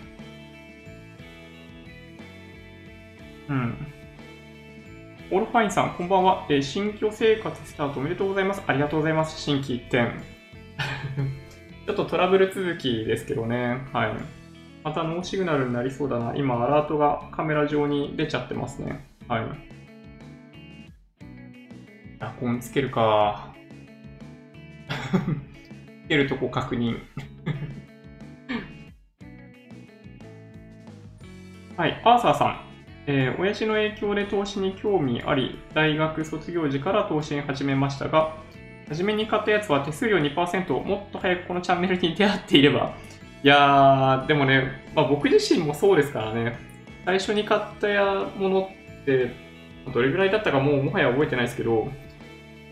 [3.49, 3.86] うん。
[5.30, 6.47] オールファインさん、こんばんは。
[6.49, 8.62] えー、新居生活スタートおめでとうございます。
[8.66, 9.40] ありがとうございます。
[9.41, 10.12] 心機一転。
[11.86, 13.82] ちょっとトラブル続きですけどね。
[13.92, 14.14] はい。
[14.82, 16.34] また no signal になりそうだな。
[16.36, 19.07] 今、アラートがカメラ上に出ちゃってますね。
[19.28, 19.74] はい。
[22.21, 23.55] エアコンつけるか。
[26.05, 27.01] つけるとこ確認
[31.77, 32.61] はい、アーサーさん。
[33.07, 38.37] えー、親父の影響で投資に興味あり、大学卒業時から投資に始めましたが、
[38.89, 42.95] 初めに買ったやつは手数料2%、もっと早くこのチャンネルに出会っていれば、
[43.43, 46.57] いやー、でもね、まあ、僕自身もそうですからね、
[47.05, 47.87] 最初に買った
[48.39, 48.71] もの
[49.03, 49.33] って、
[49.93, 51.89] どれぐらいだったかもうもはや覚えてないですけど、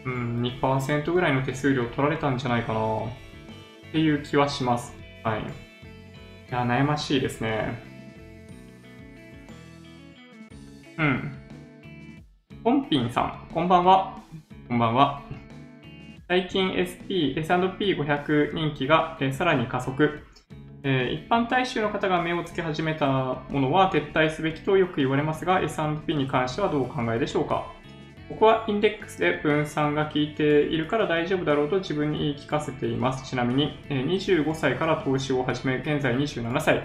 [0.04, 3.08] うん、2%ぐらいの手数料取られたんじゃないかなっ
[3.92, 4.94] ていう気はします。
[5.22, 5.40] はい。
[5.42, 5.44] い
[6.50, 7.82] や、悩ましいですね。
[10.98, 11.38] うん。
[12.64, 14.20] ポンピンさん、こんばんは。
[14.68, 15.22] こんばんは。
[16.28, 20.20] 最近 SP、S&P500 人気が、え、さらに加速。
[20.84, 23.06] えー、一般大衆の方が目をつけ始めた
[23.50, 27.66] ものは撤退すべきとよく言われますが、S&P に関してはどうお考えでしょうか？
[28.32, 33.28] ここはインデックスで分散が効いているから大丈夫だろうと自分に言い聞かせています。
[33.28, 36.82] ちなみに、25歳から投資を始め、現在27歳。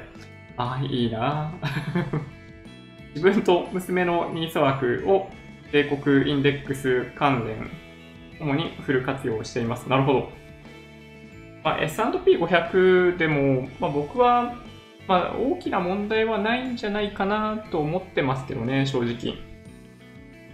[0.58, 1.54] ああ、いいな
[3.16, 5.30] 自分と娘のニーサ枠を
[5.72, 7.70] 米国インデックス関連、
[8.42, 9.88] 主にフル活用しています。
[9.88, 10.32] なるほど。
[11.64, 14.56] まあ、S&P500 でも、まあ、僕は、
[15.08, 19.36] まあ、大きな問題はないんじゃないかなと思ってますけどね、正直。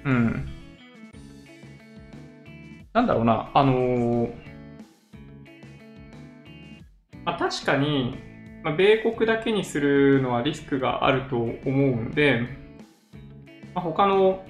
[0.05, 0.52] うん。
[2.93, 4.33] なんだろうな、あのー、
[7.25, 8.15] まあ、確かに、
[8.63, 12.41] まあ、米国だけにするのはリスクがあると思うんで、
[13.73, 14.45] まあ、他の、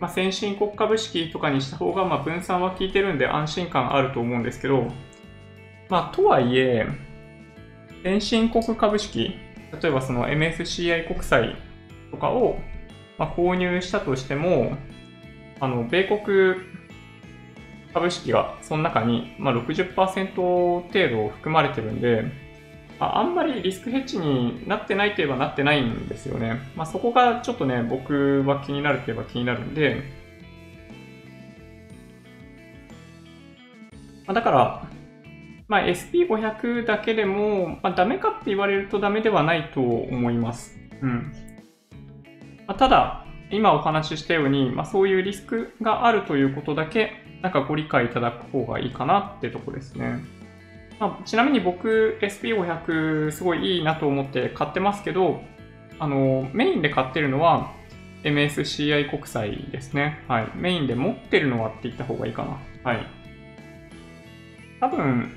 [0.00, 4.88] まあ、先進国株式とかにした方が、まあ、分散は効いてるんで安心感あると思うんですけど、
[5.88, 6.88] まあ、とはいえ、
[8.02, 9.36] 先進国株式、
[9.80, 11.54] 例えばその MSCI 国債
[12.10, 12.58] とかを、
[13.16, 14.76] まあ、購入したとしても、
[15.60, 16.79] あの、米国
[17.92, 22.24] 株式がその中に、まあ、60%程度含まれてるんで、
[22.98, 26.60] あんまりリスクヘッジになってないといえばなってないんですよね。
[26.76, 30.02] まあ、そこがちょっとね、僕は気になるといえば気になるんで、
[34.26, 34.86] まあ、だから、
[35.66, 40.78] まあ、SP500 だけでも、まあ、ダメかって言われるとダメではないと思います。
[41.00, 41.32] うん。
[42.66, 43.19] まあ、ただ、
[43.50, 50.20] 今お話ししたように、まあ、そういうリスクがあるということだけ、なんかご理解いただく方がいいかなってとこですね。
[50.98, 55.40] まあ、ちなみに僕、SP500 すごいいいなと思って買ってますけど、
[55.98, 57.72] あの、メインで買ってるのは
[58.24, 60.22] MSCI 国債ですね。
[60.28, 60.48] はい。
[60.54, 62.90] メインで持ってるのはって言った方がいいかな。
[62.90, 63.06] はい。
[64.80, 65.30] 多分、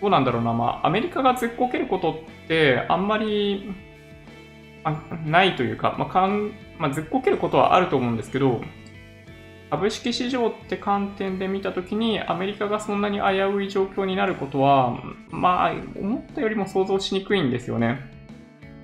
[0.00, 2.12] どうなんだろうな、まあ、アメリカがずっこけること
[2.44, 3.74] ってあんまり
[5.24, 6.08] ないというか、まあ
[6.78, 8.60] まあ、ずっこけることはあると思うんですけど、
[9.70, 13.24] 株式市場って観点で見たときに、アメリカがそんなに危
[13.54, 14.98] うい状況になることは、
[15.30, 18.00] まあ、思ったよりも想像しにくいんですよね。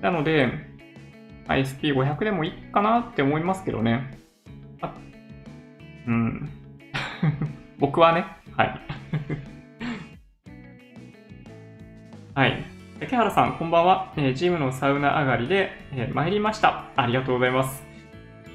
[0.01, 0.51] なので、
[1.47, 4.17] SP500 でもいいかなって思いますけどね。
[4.81, 4.93] あ
[6.07, 6.49] うん。
[7.79, 8.25] 僕はね、
[8.57, 8.79] はい。
[12.35, 12.72] はい。
[12.99, 14.13] 竹原さん、こんばんは。
[14.15, 16.85] えー、ジムのサウナ上がりで、えー、参りました。
[16.95, 17.83] ありがとうございます。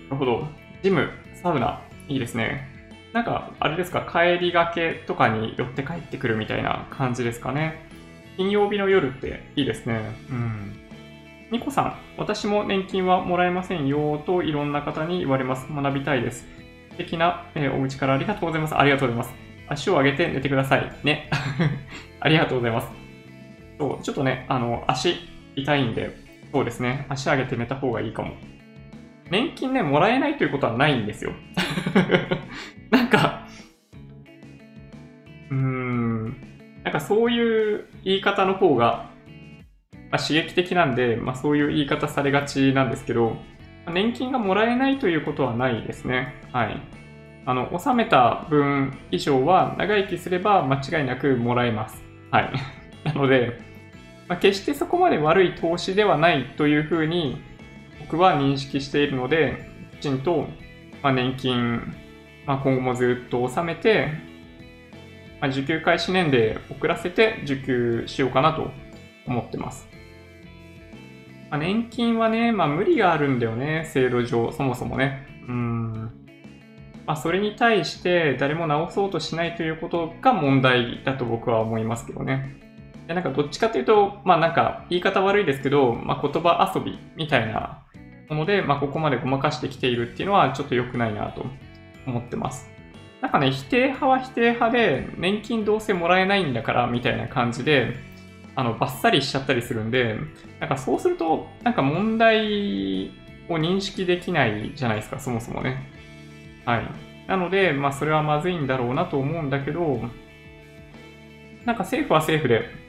[0.04, 0.46] なるほど。
[0.82, 2.68] ジム、サウナ、いいですね。
[3.12, 7.84] なんか、あれですか、帰りがけとかに寄って帰ってくるみたいな感じですかね。
[8.36, 10.00] 金曜日の夜っていいですね。
[10.30, 10.78] うん。
[11.50, 15.66] ニコさん、私も年金はもらえませんよといろんな方に言われます。
[15.70, 16.46] 学びたいです。
[16.92, 18.76] 素敵な、えー、お家からありがとうございます。
[18.76, 19.34] ありがとうございます。
[19.68, 20.92] 足を上げて寝てください。
[21.02, 21.28] ね。
[22.20, 23.07] ありがとうございます。
[23.78, 25.14] そう、ちょっとね、あの、足
[25.56, 26.16] 痛いんで、
[26.52, 28.32] そうですね、足上げて寝た方がいいかも。
[29.30, 31.32] 年金ね、もらえないということはないんですよ。
[32.90, 33.46] なんか、
[35.50, 36.36] うーん、
[36.82, 39.10] なんかそういう言い方の方が、
[40.10, 43.36] まあ、刺激的なんで、まあ、そういう言い方されがちなんですけど、
[43.92, 46.34] 年金がもらえないということはないですね。
[46.52, 46.80] はい。
[47.46, 52.02] あの、納めた分以上は長生きすれば間違いなくもらえます。
[52.30, 52.52] はい。
[53.04, 53.58] なので、
[54.28, 57.42] まあ、決してそこまで悪い投資ではないというふうに
[58.00, 59.70] 僕は認識しているので、
[60.00, 60.46] きちんと、
[61.02, 61.94] ま、年金、
[62.46, 64.08] まあ、今後もずっと納めて、
[65.40, 68.70] まあ、受給開始年齢遅らせて受給しようかなと
[69.26, 69.88] 思ってます。
[71.50, 75.26] まあ、年金はね、まあ、無理があるんだよね、制度上、そもそもね。
[75.48, 75.92] うん。
[77.06, 82.67] まあ、それに対して誰も直そうとしないということが問題だと僕は思いますけどね。
[83.08, 87.82] でなんかどっちかというと、まあなんか言い方悪いですけど、まあ、言葉遊びみたいな
[88.28, 91.46] もので、まあ、ここまでごまかしてきているっていうのはちょっと良くないなと
[92.06, 92.68] 思ってます。
[93.22, 97.94] なんかね、否定派は否定派で、年金どうせもらえないんだからみたいな感じで、
[98.54, 100.16] あの、バッサリしちゃったりするんで、
[100.60, 103.10] なんかそうすると、なんか問題
[103.48, 105.90] を認識できないじゃないですか、そもそもね。
[106.66, 106.82] はい。
[107.26, 110.00] なので、まあそれはまずいんだろうなと思うんだけど、
[111.64, 112.87] なんか政府は政府で、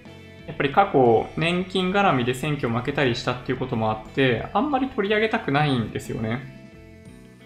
[0.50, 6.42] やっぱり過去、年金絡みで選挙負けたりしたっていうこともあって、あんまり取り上げたくないんですよね。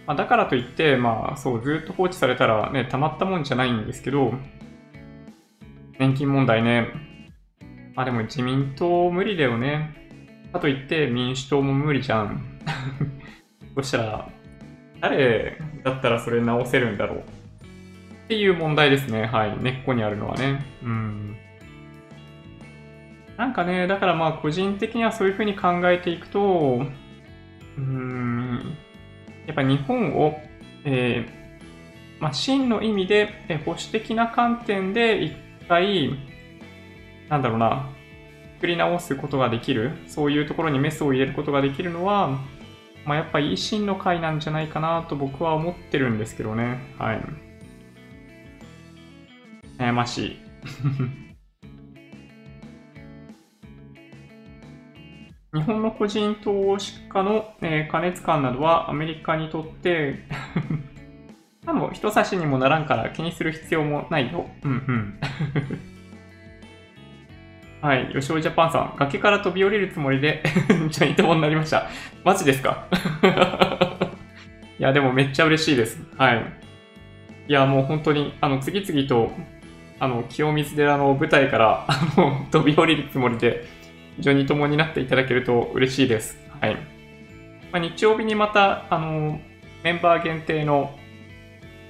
[0.07, 4.33] まあ、だからといって、まあそう、ずっと放置されたらね、たまったもんじゃないんですけど、
[5.99, 6.87] 年金問題ね。
[7.93, 9.93] まあでも自民党無理だよね。
[10.53, 12.41] かといって民主党も無理じゃん。
[13.75, 14.29] そしたら、
[15.01, 17.21] 誰だったらそれ直せるんだろうっ
[18.29, 19.25] ていう問題ですね。
[19.25, 19.57] はい。
[19.61, 20.63] 根っこにあるのはね。
[20.83, 21.35] うん。
[23.37, 26.85] なんかね、だからまあ個人的にはそういうふうに考えていくと、
[27.77, 28.77] うん、
[29.47, 30.39] やっぱ日本を、
[30.85, 35.35] えー、まあ、真の意味でえ保守的な観点で一
[35.67, 36.17] 回、
[37.29, 37.89] なんだろうな、
[38.55, 42.39] 作り直すことができる、そういうところにメスを入れることができるのは、
[43.05, 46.79] まあ、やっぱ維新の会なんじゃないかなと僕は思ってるんですけどね。
[46.97, 47.21] はい。
[49.77, 50.39] 悩ましい。
[55.53, 60.19] 日本の個人投資家の、えー、加熱感などはアメリカにとって
[61.65, 64.47] 多分人差しにもならんから気にする必要もないよ。
[64.63, 65.19] うんうん。
[67.81, 70.41] はい、吉尾ジャパンさん、崖から飛び降りるつもりで
[70.89, 71.87] ジョイントもになりました。
[72.23, 72.85] マジですか？
[74.79, 76.01] いや、でもめっちゃ嬉しいです。
[76.17, 76.43] はい。
[77.47, 79.31] いや、もう本当に、あの、次々と、
[79.99, 83.65] あの、清水寺の舞台から、あの、飛び降りるつもりで、
[84.17, 86.37] 非常に共になっていただけると嬉しいです。
[86.61, 86.75] はい。
[87.71, 89.39] まあ、日曜日にまた、あの、
[89.83, 90.97] メンバー限定の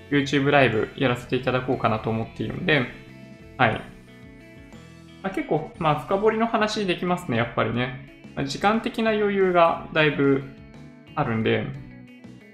[0.10, 2.86] YouTube ライブやらせていただこうかなと思っているので、
[3.58, 3.82] はい。
[5.22, 8.32] まあ、結構、まあ、深掘りの話できますね、やっぱりね。
[8.36, 10.44] まあ、時間的な余裕がだいぶ
[11.16, 11.66] あるんで、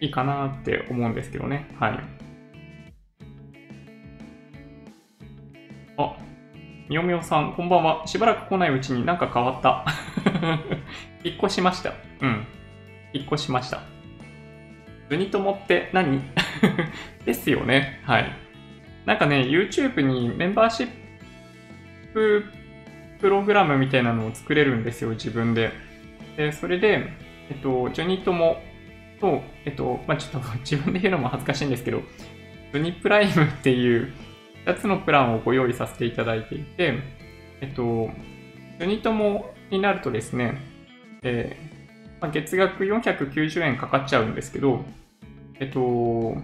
[0.01, 1.67] いいかなって思うんですけどね。
[1.80, 1.99] はい。
[5.97, 6.15] あ、
[6.89, 8.07] みよみよさん、こんばんは。
[8.07, 9.85] しばらく来ないうちになんか変わった。
[11.23, 11.93] 引っ越しました。
[12.19, 12.47] うん。
[13.13, 13.83] 引っ越しました。
[15.11, 16.19] ユニトモって何？
[17.25, 18.01] ですよね。
[18.05, 18.31] はい。
[19.05, 20.89] なんかね、YouTube にメンバーシッ
[22.11, 22.45] プ
[23.21, 25.71] プログラムみたいなのを作れるんですよ、自分で。
[26.37, 27.07] で、それで、
[27.51, 28.63] えっと、ジョニトモ
[29.21, 32.01] と、えっと、まあ、ちょっと自分で言うのも恥ずかしいんですけど、
[32.73, 34.11] ジョニプライムっていう
[34.66, 36.99] 2つのプランをご用意させていただいていて、
[37.62, 38.10] えっと、
[38.80, 40.57] ジョニトモになるとですね、
[41.24, 44.84] えー、まあ、月額490円かかっちゃうんですけど、
[45.60, 46.36] えっと、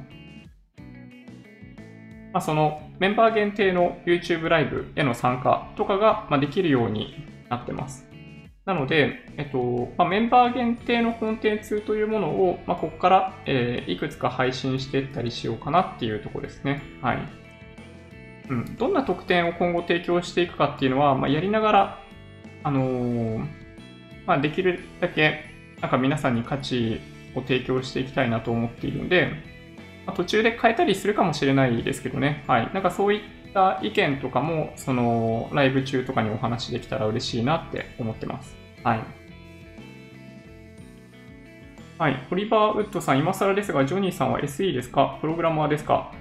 [2.34, 7.14] まあ、そのメンバー限定の YouTube ライブへの参加とかが、まできるように
[7.50, 8.06] なってます。
[8.66, 16.82] なので、えっとまあ、メンバー限定のコンテンツというものを、まあ、ここから、えー、いくつか配信していったりしようかなっていうところですね。
[17.02, 17.45] はい。
[18.50, 22.00] うん、どんな特典を今後提供していくかっていうのは、まあ、やりながら、
[22.64, 23.48] あのー、
[24.26, 25.46] まあ、できるだけ
[25.82, 27.00] なんか皆さんに価値
[27.36, 29.32] を提供していきたいなと思っているので、
[30.06, 32.44] まあ、途中で変えたりするかもしれないですけどね。
[32.48, 32.70] はい。
[32.74, 33.22] なんかそういっ
[33.54, 38.56] た意見とかも、その、ライブ中とかにお話できたら嬉しいなって思ってます。
[38.84, 39.00] はい。
[41.98, 42.28] はい。
[42.32, 45.18] オリバー・ウッドさん、今更ですが、ジョニーさんは SE ですか？
[45.22, 46.12] プログラマーですか？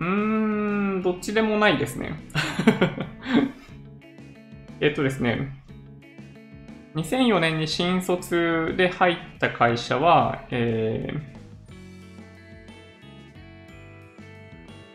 [0.00, 2.14] うーん、どっちでもないですね。
[4.80, 5.52] えっとですね、
[6.94, 11.12] 2004年に新卒で入った会社は、え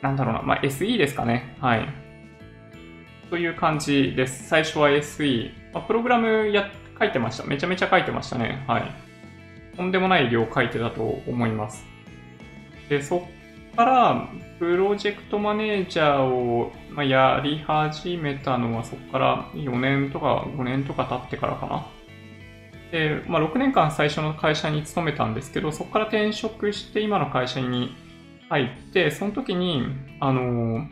[0.02, 1.56] ー、なんだろうな、まあ、SE ですかね。
[1.60, 1.88] はい。
[3.30, 4.48] という感じです。
[4.48, 5.52] 最初は SE。
[5.74, 7.44] まあ、プログラムや書いてました。
[7.44, 8.64] めちゃめちゃ書いてましたね。
[8.68, 9.10] はい。
[9.76, 11.86] とんでもない量書いてたと思います。
[12.90, 13.22] で、そっ
[13.80, 14.28] から、
[14.60, 21.88] プロジェクトマネージャーをやり始めたのはそこから4年とか5年とか経ってからかな。
[22.92, 27.96] で、まあ、6年間最初の会社に勤めたんですけど、そこから転職して今の会社に
[28.50, 29.86] 入って、その時に、
[30.20, 30.86] あの、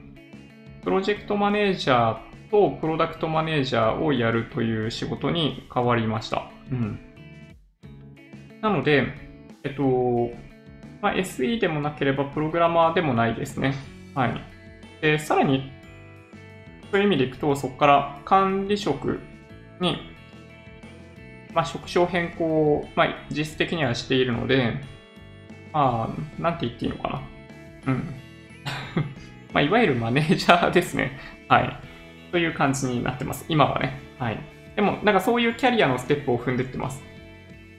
[0.81, 6.49] プロジェクトマネージャーとプロダクトマネージャーをやるという仕事に変わりました。
[6.71, 6.99] うん。
[8.61, 9.07] なので、
[9.65, 10.46] えっと、
[11.01, 13.75] まあ、SE でもなければプログラマーでもないですね。
[14.15, 14.41] はい。
[15.01, 15.71] で、さらに、
[16.91, 19.19] そういう意味でいくと、そこから管理職
[19.79, 19.97] に、
[21.53, 24.81] まあ、職種を変更を、まあ、実質的にはしているので、
[25.73, 27.21] まあ、なんて言っていいのかな。
[27.87, 28.15] うん。
[29.53, 31.19] まあ、いわゆるマネージャーですね。
[31.47, 31.77] はい。
[32.31, 33.45] という感じになってます。
[33.47, 33.99] 今はね。
[34.17, 34.39] はい。
[34.75, 37.03] でも、なんかそういうキャリアのステップを踏んでってます。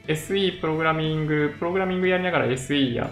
[0.09, 3.11] SE プログラミング、プログラミングやりながら SE や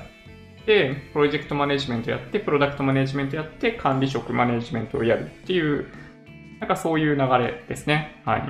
[0.62, 5.86] って、プロジェクトマネジメントやって、プロダクトマネジメントやって、管理職マネジメントをやるっていう、
[6.58, 8.22] なんかそういう流れですね。
[8.24, 8.42] はい。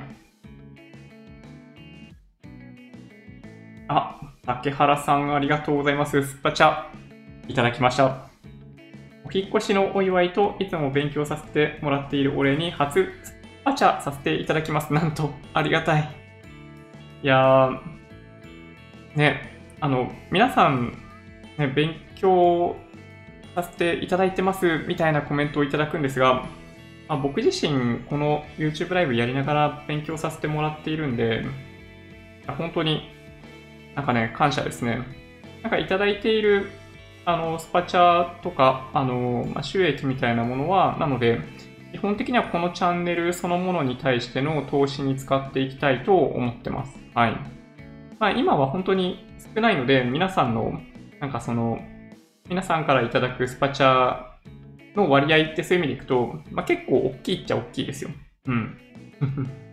[3.89, 6.23] あ、竹原さんありがとうございます。
[6.23, 6.85] スパチャ
[7.49, 8.29] いただきました。
[9.25, 13.35] お引越しのお祝いといつも勉強させてもらっているお礼に初ス
[13.65, 14.93] パチャさせていただきます。
[14.93, 16.09] なんと、ありがたい。
[17.25, 17.81] いやー、
[19.17, 19.41] ね、
[19.81, 20.97] あの、皆さん、
[21.59, 22.77] ね、勉強
[23.55, 26.47] させていただいてますみたいなコメントをいただくんですが、
[27.09, 31.45] まあ、僕自身、この YouTube ライブやりながら勉強させてもらっているんで、
[32.47, 33.11] 本当に
[33.95, 35.01] なんかね、感謝ですね。
[35.63, 36.71] なんかいただいている
[37.29, 41.41] あの、スパチャとか、あの、まあ、収益みたいなものは、なので、
[41.91, 46.97] 基本的にはこのチャンネルそのものに対しての投資に使っていきたいと思ってます。
[47.15, 47.56] はい。
[48.19, 50.81] まあ、今は本当に少ないので、皆さんの、
[51.21, 51.79] なんかその、
[52.49, 54.25] 皆さんからいただくスパチャ
[54.95, 58.11] の割合ってそういう意味でいくと、まあ、結構大きいっちゃ大きいですよ。
[58.47, 58.79] うん。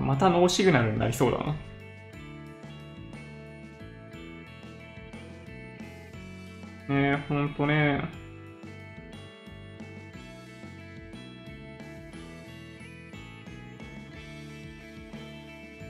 [0.00, 1.44] またノーシグナルになりそうだな。
[6.88, 8.23] ねえほんとね。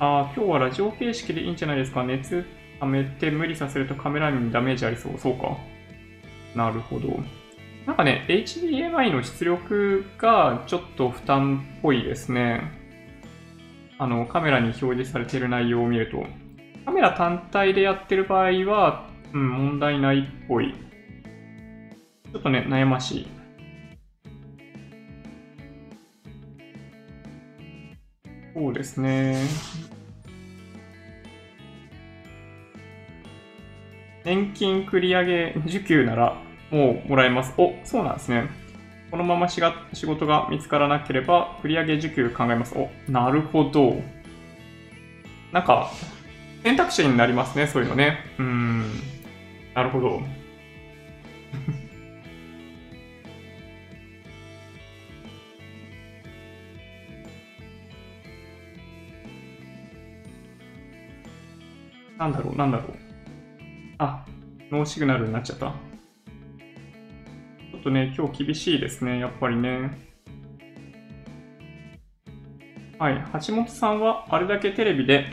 [0.05, 2.05] ああ、今日はラジオ形式でいいんじゃないですか。
[2.05, 2.45] 熱
[2.79, 5.13] 溜めて無理させるとカメラにダメージありそう。
[5.19, 5.57] そうか。
[6.55, 7.09] なるほど。
[7.87, 12.71] なんかね、HDMI の出力がちょっと負担っぽいですね。
[13.97, 16.27] あの、カメラに表示されている内容を見ると。
[16.85, 20.75] カメラ単体でやってる場合は、うん、問題ないっぽい。
[22.31, 23.35] ちょっとね、悩ましい。
[28.55, 29.37] そうですね。
[34.25, 37.53] 年金繰り上げ受給ならもうもらえます。
[37.59, 38.49] お、そうなんですね。
[39.11, 42.75] このまましが仕事が見つからなければ繰り上げ受給考えます。
[42.75, 44.03] お、なるほど。
[45.53, 45.91] なんか、
[46.63, 48.19] 選択肢になりますね、そういうのね。
[48.39, 48.91] うん。
[49.75, 50.23] なるほど。
[62.19, 63.04] なんだろう、なんだろう。
[64.05, 64.27] あ、
[64.71, 65.67] ノーシグナルになっちゃった？
[65.67, 69.91] ちょっとね、今日厳しいですね、やっぱりね。
[72.99, 75.27] はい、橋本さんはあれだけテレビで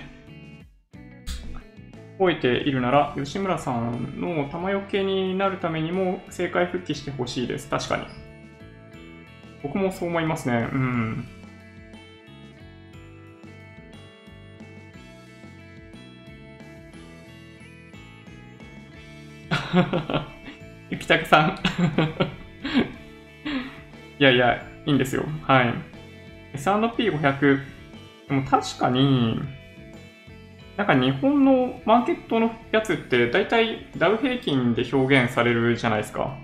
[2.19, 7.69] 吠えているなら、吉村さんの玉よけになるためにも政界復帰してほしいです。
[7.69, 8.05] 確かに。
[9.63, 10.69] 僕もそう思いますね。
[10.71, 11.27] うん。
[20.89, 21.59] ゆきたくさん
[24.19, 25.23] いやいや、いいんですよ。
[25.43, 25.73] はい。
[26.53, 27.59] S&P500。
[28.29, 29.41] でも確かに、
[30.77, 36.37] なんか日本のマーケットのやつって大体ダウ平均で表現されるじゃないですか。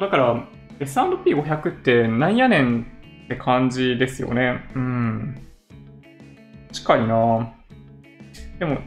[0.00, 0.48] だから
[0.80, 2.86] S&P500 ってなんやねん
[3.24, 4.64] って感じですよね。
[4.74, 5.34] うん。
[6.72, 7.52] 近いな
[8.58, 8.78] でも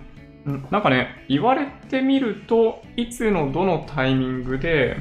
[0.46, 4.98] なんかね、言われてみると、いつのどのタイミングで、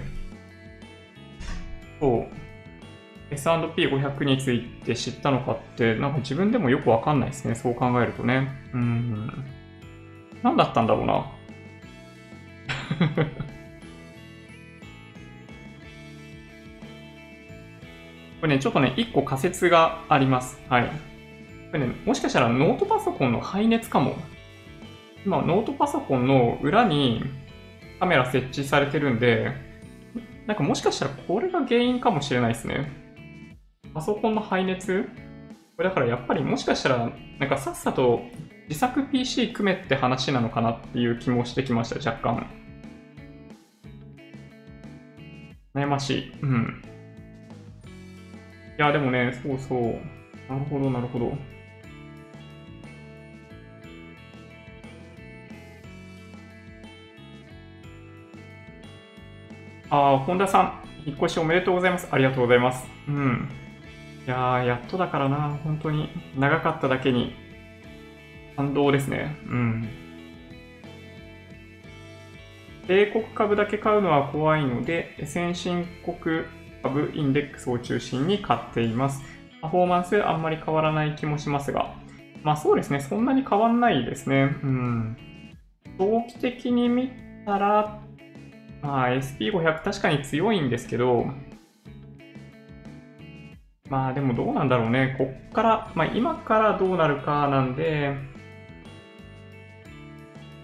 [2.01, 2.27] そ
[3.31, 7.55] う、S&P500 について知ったのかって、なんか自分でもよくわかんないですね。
[7.55, 8.49] そう考えるとね。
[8.73, 9.45] うん。
[10.43, 11.27] 何だったんだろうな。
[18.41, 20.61] これね、ちょっとね、一個仮説があります。
[20.69, 20.85] はい。
[20.85, 20.91] こ
[21.75, 24.17] れね、もしかしたらノートパソコンの排熱かも
[25.25, 27.23] 今、ノートパソコンの裏に
[28.01, 29.53] カメラ設置されてるんで、
[30.47, 32.91] なんかもしかしたらこれが原因かもしれないですね。
[33.93, 35.09] パソコンの排熱？
[35.77, 38.23] これだからやっぱりもしかしたら、なんかさっさと
[38.69, 42.47] 自作 PC 組めって話なのかなっていう気もしてきました、若干。
[45.75, 46.33] 悩ましい。
[46.43, 46.83] うん。
[48.79, 49.81] いや、でもね、そうそう。
[50.49, 51.33] なるほど、なるほど。
[59.91, 62.09] ああ、本田さん、引っ越しおめでとうございます。
[62.11, 62.87] ありがとうございます。
[63.09, 63.49] うん。
[64.27, 66.11] いやー、やっとだからな、本当に。
[66.37, 67.35] 長かっただけに、
[68.57, 69.37] 感動ですね。
[69.47, 69.89] うん。
[72.87, 76.45] 米国株だけ買うのは怖いので、先進国
[76.83, 79.23] 株インデックスを中心に買っています。
[79.61, 81.95] パフォーマンスあんまり変わらない気もしますが、
[82.43, 84.55] まあそうですね、そんなに変わんないですね。
[84.63, 85.17] うん。
[85.99, 87.11] 長期的に見
[87.45, 88.01] たら、
[88.83, 91.27] まあ SP500 確かに強いんですけど、
[93.89, 95.15] まあでもどうなんだろうね。
[95.19, 98.15] こっから、まあ今からどうなるかなんで、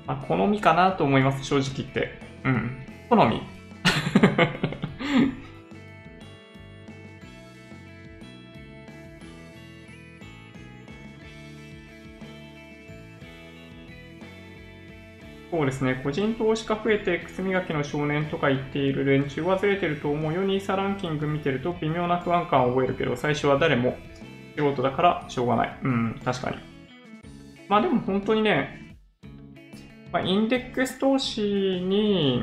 [0.07, 2.19] まあ好みかなと思います、正直言って。
[2.45, 2.87] うん。
[3.09, 3.43] 好み。
[15.55, 20.43] そうですね、個人投資家増えて靴磨きの少年とか言っている連中はずれてると思うよ。
[20.43, 23.97] ニーサランキング見てると微妙な不安感を覚えるけど、最初は誰も
[24.57, 25.79] 仕事だからしょうがない。
[25.85, 26.57] うん、確かに。
[27.69, 28.97] まあでも本当にね、
[30.11, 32.43] まあ、インデックス投資に、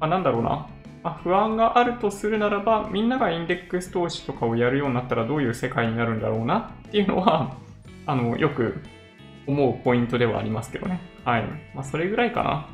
[0.00, 0.66] まあ、なんだろうな、
[1.02, 7.54] まあ、不安があるとするならば、みんながインデックス投資とかをやるようになったらどういう世界になるんだろうなっていうのは、
[8.06, 8.80] あの、よく
[9.46, 11.00] 思うポイントではありますけどね。
[11.24, 11.44] はい。
[11.74, 12.68] まあ、それぐらいかな。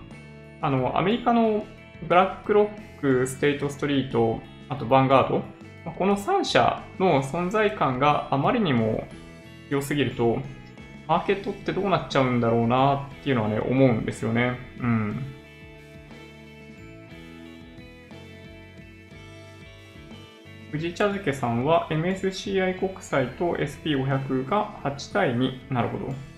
[0.61, 1.65] あの、アメリカの
[2.09, 5.43] ブラックロック、ステートストリート、あとヴァンガード、
[5.91, 9.05] この3社の存在感があまりにも
[9.69, 10.39] 良すぎると、
[11.09, 14.57] マーケットってどうなっちゃうんだろうなっていうのはね、思うんですよね。
[14.81, 15.33] うん。
[20.71, 25.73] 藤井茶漬さんは MSCI 国債と SP500 が8対2。
[25.73, 26.32] なるほど。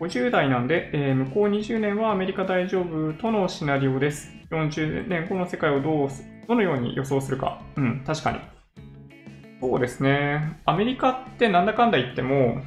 [0.00, 4.30] 50代なんで、えー、向こう20年はアメリカ大丈夫とのシナリオです。
[4.50, 6.08] 40年後の世界をどう、
[6.46, 7.62] どのように予想するか。
[7.76, 8.38] うん、確かに。
[9.60, 10.60] そうですね。
[10.66, 12.60] アメリカってなんだかんだ言っても、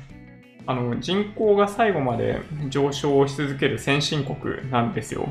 [0.65, 5.29] あの、人口が最後まで上昇し続ける先進国なんですよ。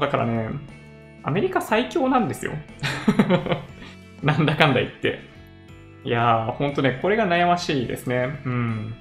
[0.00, 0.48] だからね、
[1.22, 2.52] アメリカ最強なんですよ。
[4.22, 5.20] なんだかんだ言って。
[6.04, 8.40] いやー、ほんとね、これが悩ましいですね。
[8.46, 8.94] うん。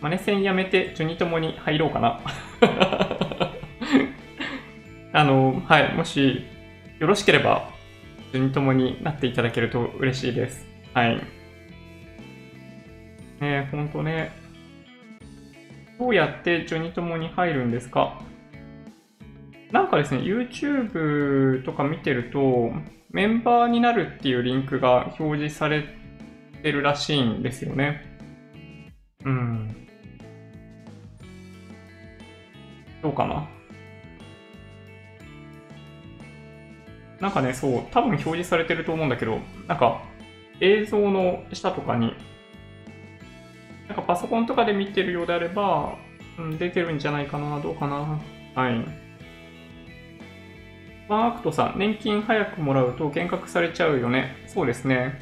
[0.00, 2.20] マネ戦やめて、ジョニトモに入ろうかな。
[5.12, 6.44] あの、はい、もし、
[6.98, 7.68] よろしければ、
[8.32, 10.68] ジョニトモになっていただけると嬉しいです。
[10.94, 11.20] はい。
[13.40, 14.32] ねほんとね。
[15.98, 18.20] どうやってジョニトモに入るんですか？
[19.72, 22.72] なんかですね、YouTube とか見てると、
[23.10, 25.84] メンバーになるっていうリンクが表示され
[26.62, 28.04] てるらしいんですよね。
[29.24, 29.87] うん。
[33.08, 33.48] どうかな
[37.20, 40.02] なんかね、そう、多分表示されてると思うんだけど、なんか
[40.60, 42.12] 映像の下とかに、
[43.88, 45.96] なんかパソコンとかで見てるようであれば、
[46.38, 48.20] うん、出てるんじゃないかな、どうかな。
[48.54, 48.84] はい。
[51.08, 54.36] ワンアクトさん、年金早くもらうと減額されちゃうよね。
[54.46, 55.18] そうですね。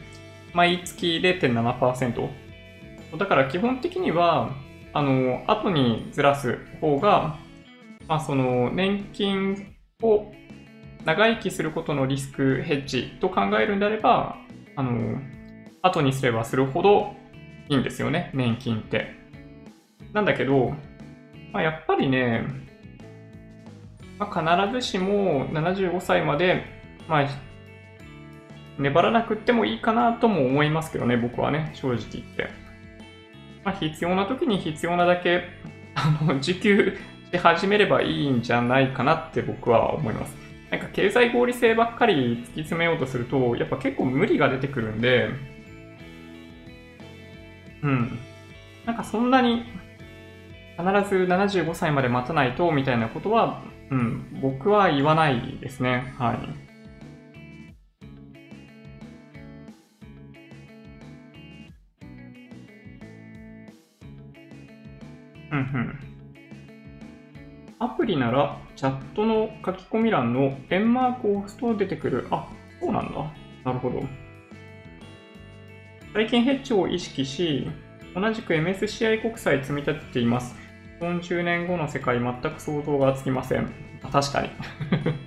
[0.52, 2.28] 毎月0.7%。
[3.16, 4.50] だから基本的には、
[4.92, 7.38] あの、後にずらす方が、
[8.08, 10.32] まあ、その、年金を
[11.04, 14.36] 長生きすることのリスクヘッジと考えるんであれば、
[14.76, 15.20] あの、
[15.82, 17.14] 後にすればするほど
[17.68, 19.14] いいんですよね、年金って。
[20.12, 20.74] なんだけど、
[21.52, 22.44] まあ、やっぱりね、
[24.18, 26.64] まあ、必ずしも75歳まで、
[27.08, 27.28] まあ、
[28.78, 32.48] 粘らなくってもいいかなとも思いますけどね、僕はね、正直言って。
[33.64, 35.44] まあ、必要な時に必要なだけ、
[35.94, 36.98] あの、受給
[37.32, 40.34] し始めればいいんじゃないかなって僕は思います。
[40.70, 45.30] なんか経済合理性ばっかり突き詰めようとすると、やっぱ結構無理が出てくるんで、
[47.82, 48.18] うん。
[48.84, 49.64] なんかそんなに
[50.78, 56.14] 必ず75歳まで待たないとみたいなことはうん、僕は言わないですね。
[56.18, 56.38] はい。
[65.52, 66.05] うんうん。
[67.78, 72.26] アプリならチャットの書き込み欄の円マークを押すと出てくる。
[72.30, 72.48] あ、
[72.80, 73.32] そうなんだ。
[73.64, 74.02] なるほど。
[76.14, 77.68] 最近ヘッジを意識し、
[78.14, 80.54] 同じく MSCI 国債積み立てています。
[81.00, 83.70] 40年後の世界全く想像がつきません。
[84.10, 84.48] 確かに。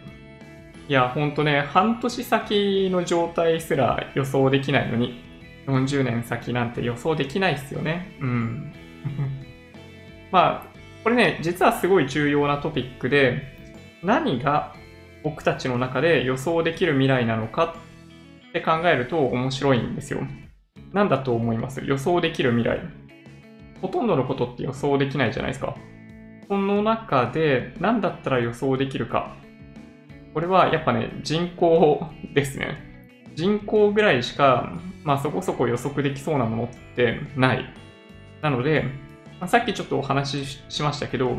[0.89, 5.21] いや、ほんとね、半年先の状態すら予想できないのに、
[5.67, 8.15] 40年先なんて予想できないっすよね。
[8.19, 8.73] うん。
[10.31, 10.68] まあ、
[11.03, 13.57] これね、実はすごい重要なトピックで、
[14.03, 14.75] 何が
[15.23, 17.75] 僕たちの中で予想できる未来なのか
[18.49, 20.21] って考えると面白いんですよ。
[20.93, 21.81] なんだと思います？
[21.85, 22.81] 予想できる未来。
[23.81, 25.75] ほとんどのことって予想できないじゃないですか。
[26.47, 29.35] この中で何だったら予想できるか。
[30.33, 32.01] これはやっぱね、人口
[32.33, 32.77] ですね。
[33.35, 34.73] 人口ぐらいしか、
[35.03, 37.65] まあそこそこ予測できそうなものってない。
[38.41, 38.85] なので、
[39.39, 41.37] まあ、さっきちょっとお話ししましたけど、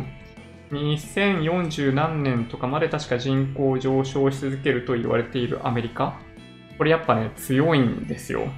[0.71, 6.19] 2040何年とかまで確か人口上昇し続けると言われているアメリカ。
[6.79, 8.49] これやっぱね、強いんですよ。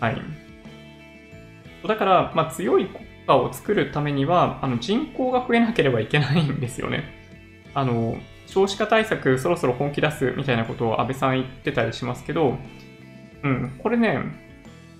[0.00, 0.20] はい。
[1.86, 7.04] だから、まあ、強い国家を作るためには、あの人口が増えなければいけないんですよね。
[7.74, 8.16] あの、
[8.46, 12.58] 少子化対策そろそろ本気出すみたいなことを安倍さん言ってたりしますけど、
[13.42, 14.20] うん、これね、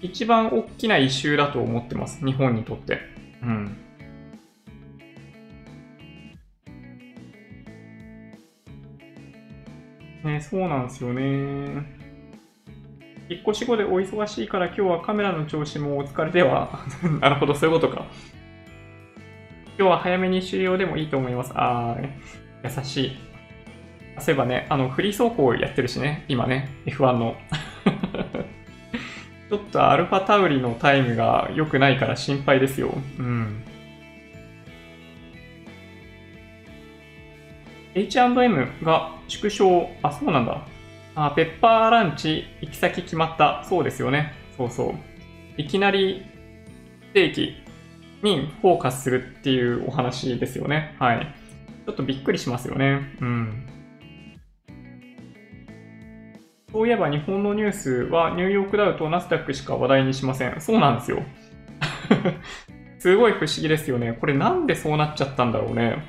[0.01, 2.25] 一番大きなイシューだと思ってます。
[2.25, 3.18] 日本にとって。
[3.43, 3.77] うん。
[10.25, 11.99] ね、そうなんですよね。
[13.31, 16.81] 引っ越し後でお忙しいから今日はカメラの調子もお疲れでは。
[17.21, 18.07] なるほど、そういうことか。
[19.79, 21.53] 今日は早めに終了でもいいと思います。
[21.55, 23.17] あー、優しい。
[24.19, 27.37] そういえばね、あの、フリー走行やってるしね、今ね、F1 の。
[29.49, 32.93] ちょっとアルファタウリのタイムが良くないから心配ですよ。
[33.19, 33.65] うん。
[37.95, 40.67] H&M が縮小、あ、そうなんだ。
[41.15, 43.65] あ、ペッパーランチ行き先決まった。
[43.69, 44.35] そうですよね。
[44.57, 44.95] そうそう。
[45.57, 46.27] いきなり
[47.15, 47.57] 定期
[48.23, 50.95] にフォーカスするっていうお話ですよね。
[50.99, 51.35] はい。
[51.87, 53.17] ちょっとびっくりしますよね。
[53.21, 53.68] うん。
[56.73, 60.61] そういえば日本のニュースはニューヨークダウとナスダックしか話題にしません。
[60.61, 61.23] そうなんですよ。
[62.99, 64.13] すごい不思議ですよね。
[64.13, 66.05] これなんでそうなっちゃったんだろうね。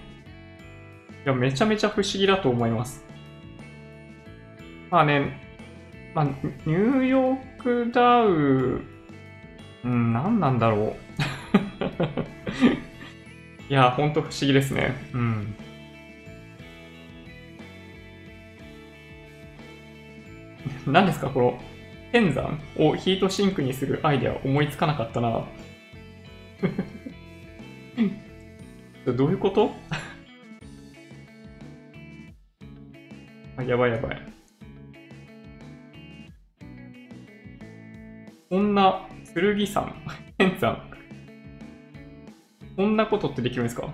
[1.26, 3.06] いや、めちゃめちゃ不思議だと思います。
[4.90, 5.40] まあね、
[6.14, 8.82] まあ、ニューヨークダウ
[9.84, 10.96] うん、何なんだろう。
[13.70, 14.94] いや、ほんと不思議ですね。
[15.14, 15.56] うん。
[20.92, 21.60] 何ですかこの、
[22.12, 25.46] 天山をヒートシンクにするアイデア思いつかなかったな。
[29.14, 29.72] どういうこと？
[33.58, 34.22] あやばいやばい。
[38.50, 39.94] こんな、剣山、
[40.38, 40.90] 天山。
[42.76, 43.90] こんなことってできるんですか？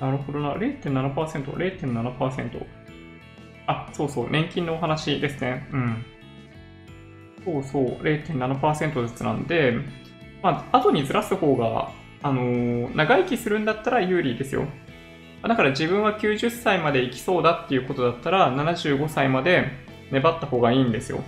[0.00, 0.54] なるほどな。
[0.54, 2.66] 0.7%、0.7%。
[3.66, 4.30] あ、そうそう。
[4.30, 5.66] 年金のお話ですね。
[5.72, 6.04] うん。
[7.44, 7.84] そうそう。
[8.02, 9.74] 0.7%ずつなんで、
[10.42, 11.90] まあ、後にずらす方が、
[12.22, 14.66] あのー、長生きするんだったら有利ですよ。
[15.42, 19.70] だから自分は90歳まで生きそうだっていうことだったら、75歳まで
[20.10, 21.22] 粘った方がいいんですよ。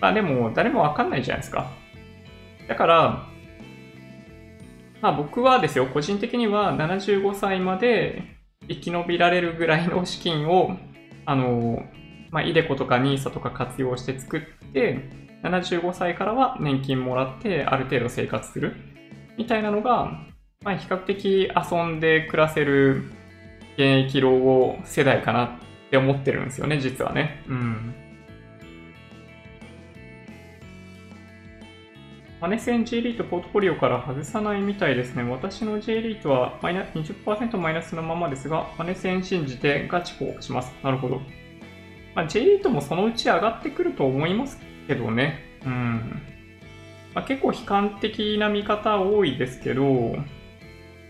[0.00, 1.70] まあでも、誰もわかんないじゃないですか。
[2.68, 3.26] だから、
[5.00, 8.38] まあ僕はですよ、個人的には75歳まで
[8.68, 10.76] 生き延びられるぐらいの資金を、
[11.24, 11.82] あの、
[12.30, 14.40] まあ、イデコとか NISA とか活用して作っ
[14.72, 15.08] て、
[15.42, 18.74] 75歳からは年金もらってある程度生活する
[19.36, 20.12] みたいなのが、
[20.64, 23.04] まあ、比較的遊んで暮らせる
[23.74, 25.50] 現役老後世代かなっ
[25.90, 27.44] て思ってるんですよね、実はね。
[27.48, 27.94] うん。
[32.40, 35.24] マネセン J リートポートフォリオから外さないみたいですね。
[35.24, 40.72] 私の J リートはマイナ20%マイナスのままですが、マネセン信じてガチポします。
[40.84, 41.20] なるほど。
[42.14, 45.40] まあ、J リートもそのうち上がってくると思いますけどね。
[45.66, 46.22] うん。
[47.12, 50.16] まあ、結構悲観的な見方多いですけど、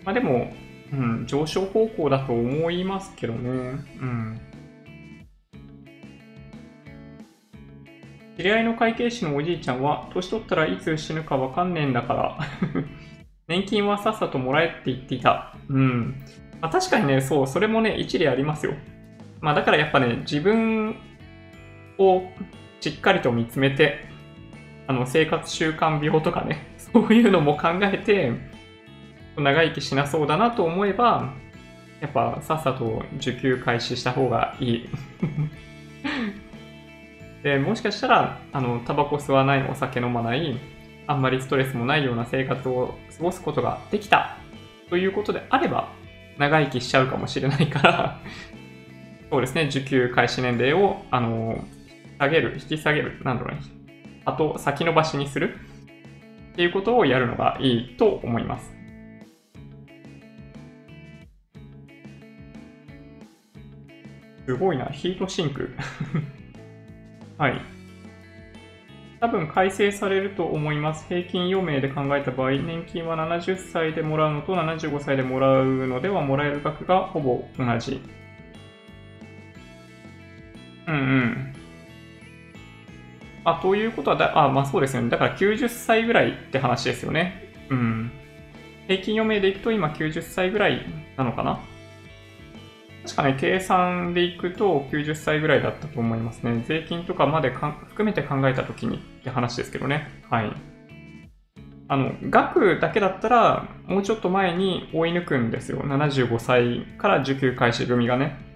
[0.05, 0.51] まあでも、
[0.91, 3.51] うん、上昇方向だと思いますけどね。
[3.51, 3.53] う
[4.05, 4.41] ん。
[8.39, 12.39] 知り合いの会計士のおじいちゃんは、年取ったらいつ死ぬかわかんねえんだから
[13.49, 15.57] 年金はさっさともらえって言っていた。
[15.69, 16.15] うん。
[16.61, 18.75] まあ、確かにね、そう、それもね、一理ありますよ。
[19.41, 20.95] まあだからやっぱね、自分
[21.99, 22.23] を
[22.81, 24.07] しっかりと見つめて、
[24.87, 28.35] あの、生活習慣病とかね、 そういうのも考えて、
[29.37, 31.33] 長生きしなそうだなと思えば、
[32.01, 34.89] やっぱさっさと受給開始した方がいい。
[37.43, 40.59] で、もしかしたら、あの、タバコ吸わない、お酒飲まない、
[41.07, 44.37] あんまりストレスもないような生活を過ごすことができた
[44.91, 45.89] ということであれば、
[46.37, 48.21] 長生きしちゃうかもしれないから
[49.31, 51.65] そうですね、受給開始年齢を、あの、
[52.19, 53.63] 下げる、引き下げる、なんだろうね、
[54.25, 55.57] あと先延ばしにする
[56.53, 58.75] っていうことをやるのがいいと思います。
[64.47, 65.77] すごいな、ヒートシンク。
[67.39, 67.61] はい。
[69.21, 71.07] 多分改正されると思います。
[71.09, 78.01] 平均余命で考えた場合、年金は70歳でもらうのと75歳でもらうのではもらえる額がほぼ同じ。
[80.87, 81.55] うんうん。
[83.45, 85.11] あ、ということはだ、あ、まあそうですよね。
[85.11, 87.53] だから90歳ぐらいって話ですよね。
[87.71, 88.11] うん。
[88.87, 90.85] 平均余命でいくと今90歳ぐらい
[91.17, 91.61] なのかな
[93.09, 96.63] 確かね、計算でいくと90歳ぐらいだったと思いますね。
[96.69, 100.09] 税金とかまで含めて考えたときにって話ですけどね。
[100.29, 100.53] はい。
[101.89, 105.79] あの、額だけだったら、もうちょっと前に追い抜くんですよ。
[105.79, 108.48] 75歳から受給開始組がね。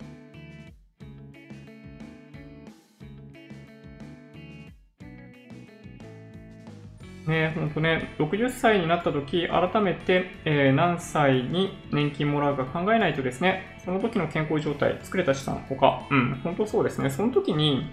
[7.26, 17.10] ね、ほんとね、60歳になった時、改めて、えー、何歳に年金もらうか考えないとですね、その時の健康状態、作れた資産、他、うん、本当そうですね。
[17.10, 17.90] その時に、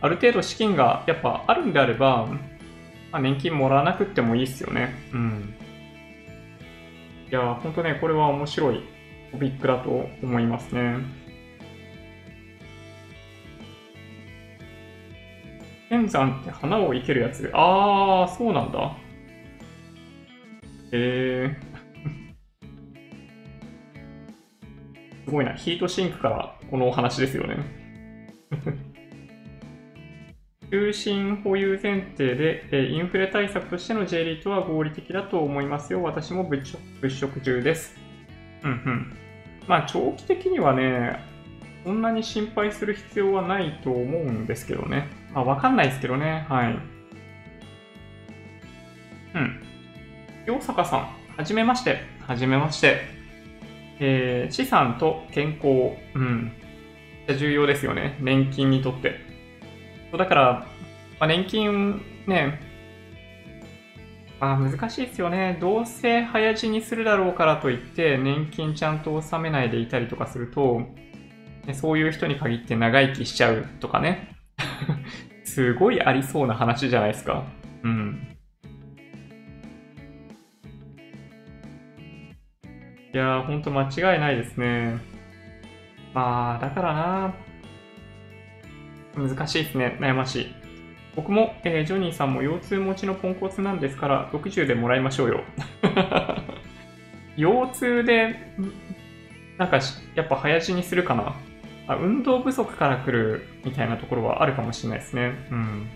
[0.00, 2.26] ある程度資金がやっぱあるんであれば、
[3.12, 4.94] まあ、年金もらわなくってもいいっすよね。
[5.12, 5.54] うん。
[7.30, 8.80] いや、ほんとね、これは面白い
[9.30, 11.21] トピックだと思いますね。
[15.92, 17.50] 天山って花を生けるやつ。
[17.52, 18.96] あー、そうなんだ。
[20.90, 21.56] えー。
[25.26, 25.52] すごいな。
[25.52, 27.58] ヒートシンクからこのお話ですよね。
[30.70, 36.02] 中心保有前提で、えインフレ対策としての J リートは合理的だと思いますよ。
[36.02, 36.64] 私も物
[37.10, 38.00] 色中です。
[38.64, 39.12] うんうん。
[39.68, 41.20] まあ、長期的にはね、
[41.84, 45.20] そんなに心配する必要はないと思うんですけどね。
[45.34, 46.46] まあ、わかんないですけどね。
[46.48, 46.78] はい。
[49.34, 49.62] うん。
[50.46, 51.00] 洋坂さん、
[51.36, 52.00] はじめまして。
[52.26, 53.00] はじめまして。
[53.98, 55.96] えー、資産と健康。
[56.14, 56.52] うん。
[57.38, 58.18] 重要ですよね。
[58.20, 59.20] 年金にとって。
[60.16, 60.66] だから、
[61.20, 62.60] まあ、年金ね、
[64.40, 65.56] まあ難しいですよね。
[65.60, 70.82] どうせ早死にするだろうからといって、年金ちゃんと納めないでいたりとかすると、
[71.74, 74.34] そういう人に限って長生きしちゃうとかね。
[75.44, 77.44] すごいありそうな話じゃないですか。
[77.82, 78.28] うん。
[83.12, 84.98] いやー、ほんと間違いないですね。
[86.14, 87.34] まあ、だからな。
[89.14, 89.98] 難しいですね。
[90.00, 90.54] 悩ましい。
[91.14, 95.44] 僕も、えー、ジョニーさんも腰痛持ちのポンコツなんですから、60でもらいましょうよ。
[97.36, 98.34] 腰痛で、
[99.58, 99.78] なんか、
[100.14, 101.34] やっぱ早死にするかな。
[101.86, 105.32] あ運動不足から来るみたいなところはあるかもしれないですね。
[105.50, 105.88] うん。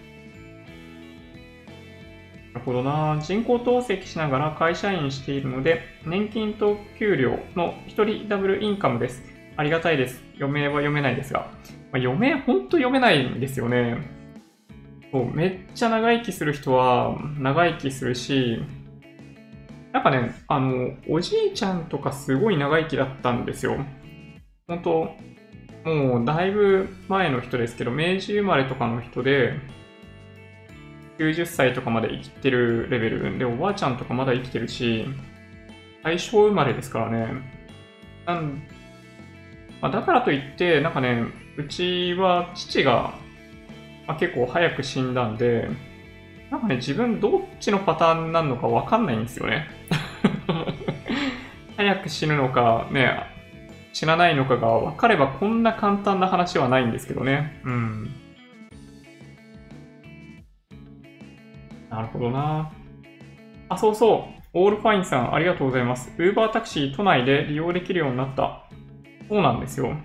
[2.52, 3.18] なるほどな。
[3.22, 9.22] 人工透析しながら会社員しているので、年金と給料の一人ダブルインカムです。
[9.56, 10.22] ありがたいです。
[10.38, 11.50] 余命は読めないですが。
[11.92, 14.16] まあ、余命ほんと読めないんですよね。
[15.12, 18.62] そうめっちゃ長生きする人は長生きするし、
[19.94, 23.78] やっぱね、あの、おじいちゃんとかすごい長生きだったんですよ。
[24.66, 25.10] 本当
[25.86, 29.54] もうだいぶ前の人ですけど、明治生まれとかの人で、
[31.18, 35.06] 90歳とかまで生きてるレベルで、おばあちゃんとかまだ生きてるし、
[36.02, 37.28] 大正生まれですからね。
[38.26, 38.62] なん
[39.80, 41.22] まあ、だからといって、なんかね、
[41.56, 43.14] うちは父が、
[44.08, 45.68] まあ、結構早く死んだんで、
[46.50, 49.68] なんかね、自分どっちのパターンなのかわかんないんですよね。
[51.76, 53.35] 早く死ぬのか、ね、
[53.96, 57.58] 知らないのかが分かればこんな簡単な話はないんですけどね。
[57.64, 58.14] うん。
[61.88, 62.70] なるほどな。
[63.70, 64.48] あ、そうそう。
[64.52, 66.12] オールファインさん、ありがとうございます。
[66.18, 68.68] ウーバータクシー都内で利用できるようになった。
[69.30, 69.96] そうなんですよ。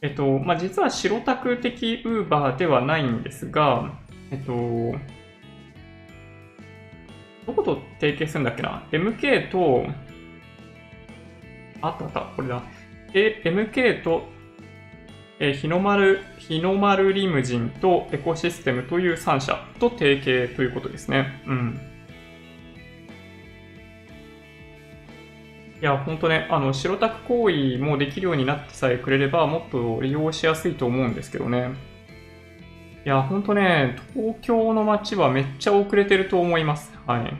[0.00, 3.98] えっと、まあ、実は白タク的ウーバーではないんですが、
[4.30, 4.52] えっと、
[7.48, 9.86] どこと提携するんだっけな ?MK と、
[11.82, 12.62] あったあった、これだ。
[13.14, 14.24] MK と、
[15.38, 21.42] えー、日の丸、日の丸リムジンとエコシステムという3社と提携ということですね。
[21.46, 21.80] うん。
[25.80, 31.70] いや、ほんとね、あの、白タク行為もできるようになってさえくれれば、もっと利用しやすいと思うんですけどね。
[33.04, 36.90] いや、ほんとね、東京の街はめっちゃ遅れてると思います。
[37.06, 37.34] はい。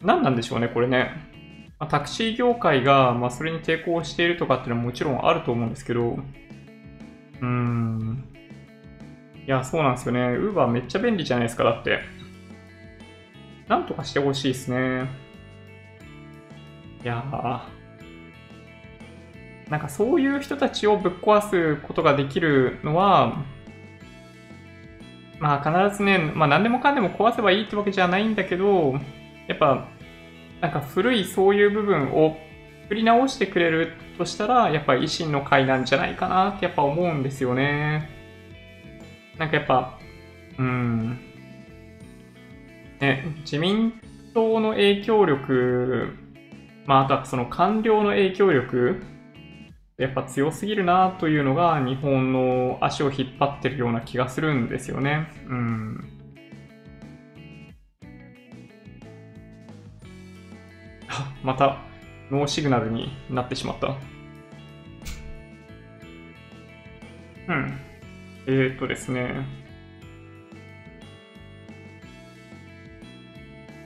[0.00, 1.33] 何なんでしょうね、これね。
[1.78, 6.18] まあ、タクシー業界が、まあ、それに抵抗しているとかっていうのはもちろんあると思うんですけど、
[7.40, 8.24] うん。
[9.46, 10.20] いや、そうなんですよね。
[10.20, 12.00] ウーバーめっちゃ便利じゃないですか、だって。
[13.68, 15.08] なんとかしてほしいですね。
[17.02, 17.60] いやー。
[19.70, 23.42] なんかそういう人たちをぶっ壊すことができるのは、
[25.38, 28.94] まあ必ずね、まあ何でもかんでも壊せばいいってわけじゃないんだけど、
[29.46, 29.88] やっぱ
[30.64, 32.38] なんか古いそういう部分を
[32.88, 38.08] 振り直してくれるとしたら、やっぱり維新の会なんじゃないかなってやっぱ思うんですよね。
[39.38, 39.98] なんかやっぱ、
[40.58, 41.18] うん。
[42.98, 43.92] ね、自民
[44.32, 46.16] 党の影響力、
[46.86, 49.02] まあ、あとはその官僚の影響力、
[49.98, 55.30] やっぱ強すぎるなというのが日本の足を引っ張ってるような気がするんですよね。
[55.46, 56.13] うん。
[61.44, 61.76] また
[62.30, 63.88] ノーシグナルになってしまった。
[67.48, 67.78] うん。
[68.46, 69.64] えー、っとですね。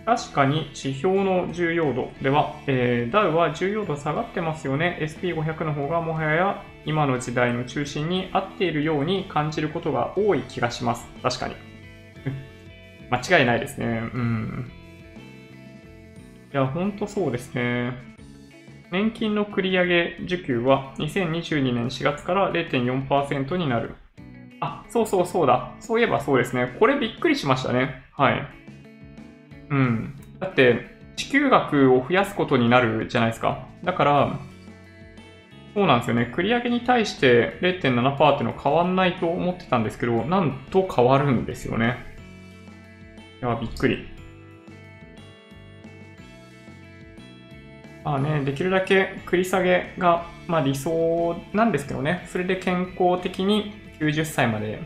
[0.06, 4.98] 確かに指標の重要度では、えー、ダウは重要度下がってますよね。
[5.02, 11.06] SP500 の方がもはや今の時代の中心に合っているように感じることが多い気がします。
[11.22, 11.56] 確かに。
[13.10, 13.86] 間違いないですね。
[14.14, 14.70] うん。
[16.58, 17.92] や、ほんとそうですね。
[18.90, 23.94] 年金の繰り上げ受給は2022年4月から0.4%になる。
[24.60, 25.74] あ、そうそうそうだ。
[25.78, 26.74] そういえばそうですね。
[26.78, 28.02] これびっくりしましたね。
[28.12, 28.48] はい。
[29.70, 30.16] うん。
[30.40, 33.66] だって、支給額を増やすことになるじゃないですか。
[33.84, 34.38] だから、
[35.74, 36.32] そうなんですよね。
[36.34, 41.98] 繰り上げに対して0.7%っていうのは変わんないと思ってたんですけど、なんと変わるんですよね。
[43.40, 44.17] いや、びっくり。
[48.08, 54.80] まあね、できるだけ繰り下げが、まあ、理想なんですけどね、それで健康的に90歳まで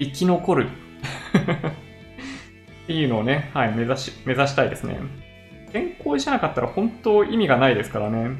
[0.00, 0.66] 生き残る
[2.82, 4.98] っていうのをね、はい、目指し、目指したいですね。
[5.72, 8.30] 健康じゃなかったら本当意味がないですからね。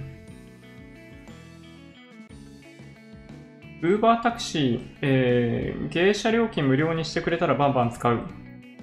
[3.82, 8.18] ウーバータクシー、えー、芸者料金無料にしてくれたらバンバン使う。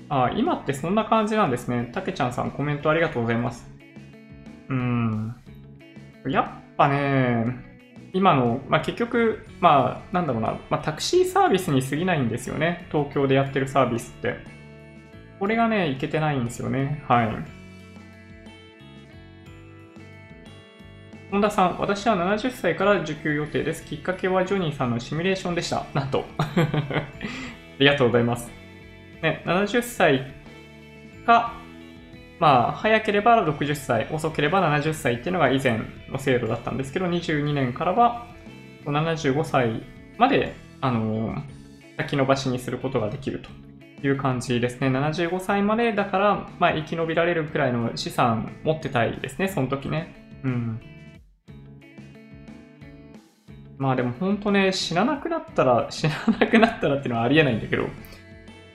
[0.08, 1.90] あ、今ってそんな感じなんですね。
[1.92, 3.75] たけちゃんさんコメントありがとうございます。
[4.70, 5.36] うん。
[6.28, 7.66] やっぱね、
[8.14, 12.88] 今の、まあ、結局、まあ、なんだろうな、まあ、タクシーサービスに過ぎないんですよね。
[12.92, 14.38] 東京でやってるサービスって。
[15.40, 17.04] これがね、いけてないんですよね。
[17.08, 17.66] はい。
[21.30, 23.84] 本田さん、私は70歳から受給予定です。
[23.84, 25.86] きっかけはジョニーさんのシミュレーションでした。
[25.94, 26.24] なんと。
[26.38, 27.06] あ
[27.78, 28.50] りがとうございます。
[29.22, 30.32] ね、70歳
[31.26, 31.54] か、
[32.40, 35.80] まあ、早ければ60歳、遅ければ70歳っていうのが以前
[36.10, 38.28] の制度だったんですけど、22年からは
[38.86, 39.84] 75歳
[40.18, 41.36] まで、あの、
[41.98, 43.42] 先延ばしにすることができる
[44.02, 44.88] という感じですね。
[44.88, 50.14] 75歳までだから、まあ、生き延びられるくらいの資産持ってたいですね、その時ね。
[50.44, 50.82] うん。
[53.78, 57.88] まあでも本当ね、死ななくなったら、死ななくなったらっていうのはありえないんだけど、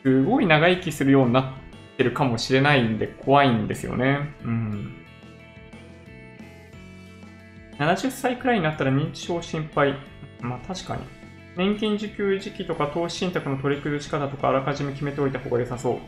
[0.02, 1.69] すごい長生きするようになって
[2.00, 4.34] てるかもしれないんで怖いんですよね。
[4.42, 4.94] うん。
[7.78, 9.94] 70歳くらいになったら認知症心配。
[10.40, 11.02] まあ確かに。
[11.56, 15.98] 年金受給時期とか投資信託の取り崩し方とかあらかじめ決めておいた方が良さそう。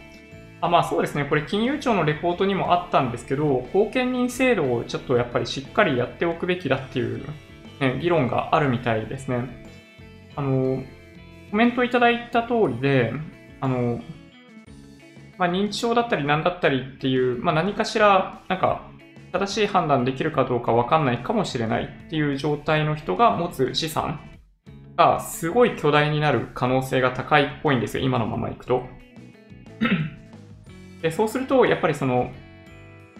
[0.63, 1.27] あまあそうですね。
[1.27, 7.27] これ金融庁のレポートにもあったんですけど、後見人制度をちょっとやっぱりしっかりやっておくべきだっていう
[7.81, 9.45] ね、議論があるみたいですね。
[10.37, 10.83] あの、
[11.51, 13.13] コメントいただいた通りで、
[13.61, 14.01] あの、
[15.39, 18.91] まあ、認知症だったり何だったりっていう、まあ、何かしら、なんか、
[19.33, 24.21] 正しい判断できるかどうかわかんないかもしれないっていう状態の人が持つ資産
[24.97, 28.85] がすごい巨大になる可能性が高いっぽいんですよ、今のままいくと。
[31.01, 32.31] でそうすると、やっぱりその、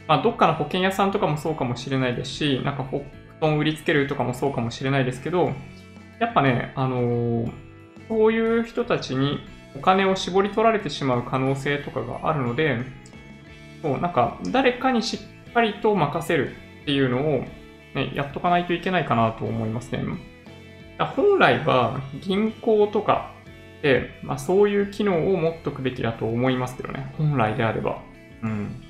[0.07, 3.03] まあ、どっかの保険屋さんとかもそうかもしれないですし、なんか布
[3.41, 5.53] 団売りつけるとかもそうかもしれないですけど、
[6.21, 7.53] やっぱね、あのー、
[8.09, 9.41] そういう人たちに
[9.77, 12.79] お金を絞り取られてしまう可能性とかがあるので、
[13.81, 15.19] そうなんか誰かにし
[15.51, 17.45] っかりと任せるっていうのを、
[17.95, 20.05] ね、やっとかないといけないかなと思いますね。
[21.17, 23.33] 本来は銀行とか
[23.83, 27.13] で、まあ、そういう機能を持っとくべきだと思いますけどね。
[27.19, 28.01] 本来であれば。
[28.43, 28.81] うん。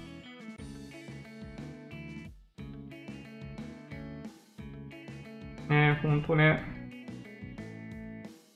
[5.70, 6.62] ねえ、ほんとね。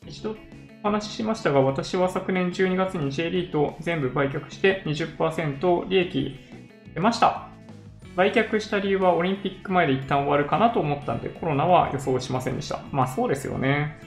[0.06, 0.36] 一度
[0.86, 6.36] 話しましたが、私は昨年12月に J リート全部売却して20%利益
[6.94, 7.48] 出ました。
[8.14, 12.80] 売却した理由はオリンピック前で一旦終わるかなと思ったんで、コロナは予想しませんでした。
[12.92, 13.98] まあそうですよね。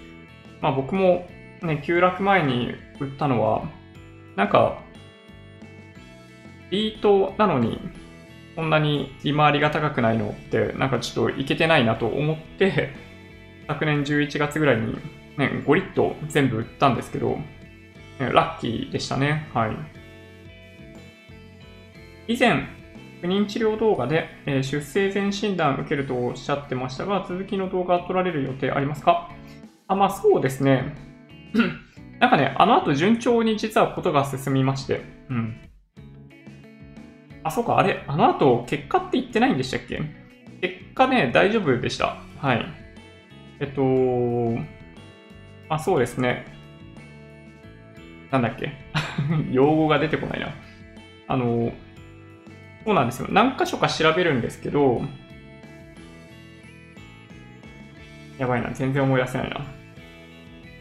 [0.62, 1.28] まあ僕も
[1.62, 3.64] ね、急落前に売ったのは、
[4.36, 4.80] なんか、
[6.72, 7.80] リートなのに
[8.56, 12.90] こんなに利回りが高くないのって、なんかちょっといけてないなと思って、
[13.68, 14.98] 昨年11月ぐらいに
[15.40, 17.40] ね、5リット全部売ったんですけど、
[18.20, 19.48] ラッキーでしたね。
[19.54, 19.68] は
[22.28, 22.34] い。
[22.34, 22.66] 以前、
[23.22, 29.32] 不妊治療動画で、え出生前診断受けるとおっしゃってましたが、続きの動画撮られる予定ありますか？
[29.88, 30.96] あ、まあそうですね。
[32.20, 35.56] なんかね、あの後順調に実はことが進みまして、うん。
[37.44, 40.02] あ、そうか、あれ、あの後、結果って言ってないんでしたっけ？
[40.62, 42.18] 結果ね、大丈夫でした。
[42.40, 42.66] はい。
[43.62, 43.82] えっと、
[45.70, 46.46] あ、そうですね。
[48.32, 48.74] なんだっけ
[49.52, 50.50] 用語が出てこないな。
[51.28, 51.72] あの、
[52.86, 53.28] そうなんですよ。
[53.32, 55.02] 何箇所か調べるんですけど、
[58.38, 59.62] やばいな、全然思い出せないな。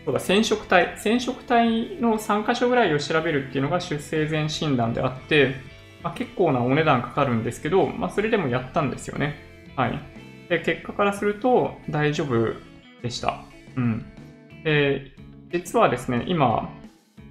[0.04, 0.96] そうだ、染色体。
[0.96, 5.56] 染色体の3箇所ぐらいを調べるっていうのが出生前診断であって、
[6.02, 9.34] まあ、結構なお値段かかるんですけど、まあ、それでもやったんですよね。
[9.76, 10.00] はい。
[10.48, 12.54] で、結果からすると大丈夫
[13.02, 13.42] でした。
[13.76, 14.06] うん。
[14.68, 15.12] で、
[15.50, 16.68] 実はですね、今、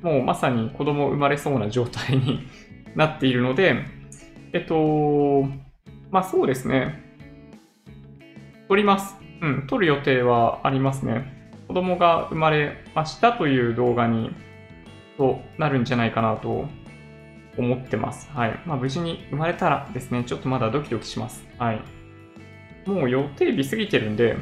[0.02, 2.48] もうまさに子供生まれそうな状態に
[2.96, 3.76] なっているので、
[4.54, 5.48] えっと、
[6.10, 7.04] まあそうですね。
[8.68, 9.16] 取ります。
[9.40, 11.52] うん、取る予定はありますね。
[11.68, 14.32] 子供が生まれましたという動画に、
[15.18, 16.68] となるんじゃないかなと
[17.56, 18.32] 思ってます。
[18.34, 18.60] はい。
[18.66, 21.46] まあ、無事に生まれたらですね、ちょっとまだドキドキします。
[21.60, 21.82] はい。
[22.88, 24.38] もう予定日過ぎてるんで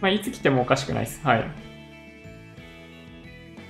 [0.00, 1.20] まあ、いつ来てもおかしくないです。
[1.24, 1.44] はい。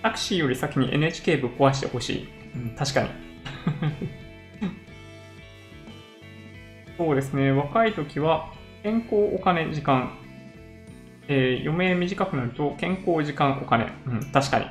[0.02, 2.28] タクシーより先に NHK ぶっ壊してほしい。
[2.55, 3.09] うん、確かに。
[6.96, 7.52] そうですね。
[7.52, 8.52] 若い時は、
[8.82, 10.16] 健康、お金、時間。
[11.28, 13.86] えー、余命短くなると、健康、時間、お金。
[14.06, 14.66] うん、確かに。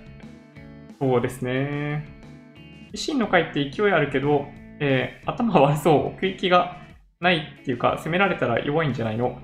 [1.00, 2.06] そうですね。
[2.92, 4.46] 維新の会って勢いあるけど、
[4.80, 6.78] えー、頭悪そう、奥行きが
[7.20, 9.40] ないっていうか、攻められたら弱いんじゃないの？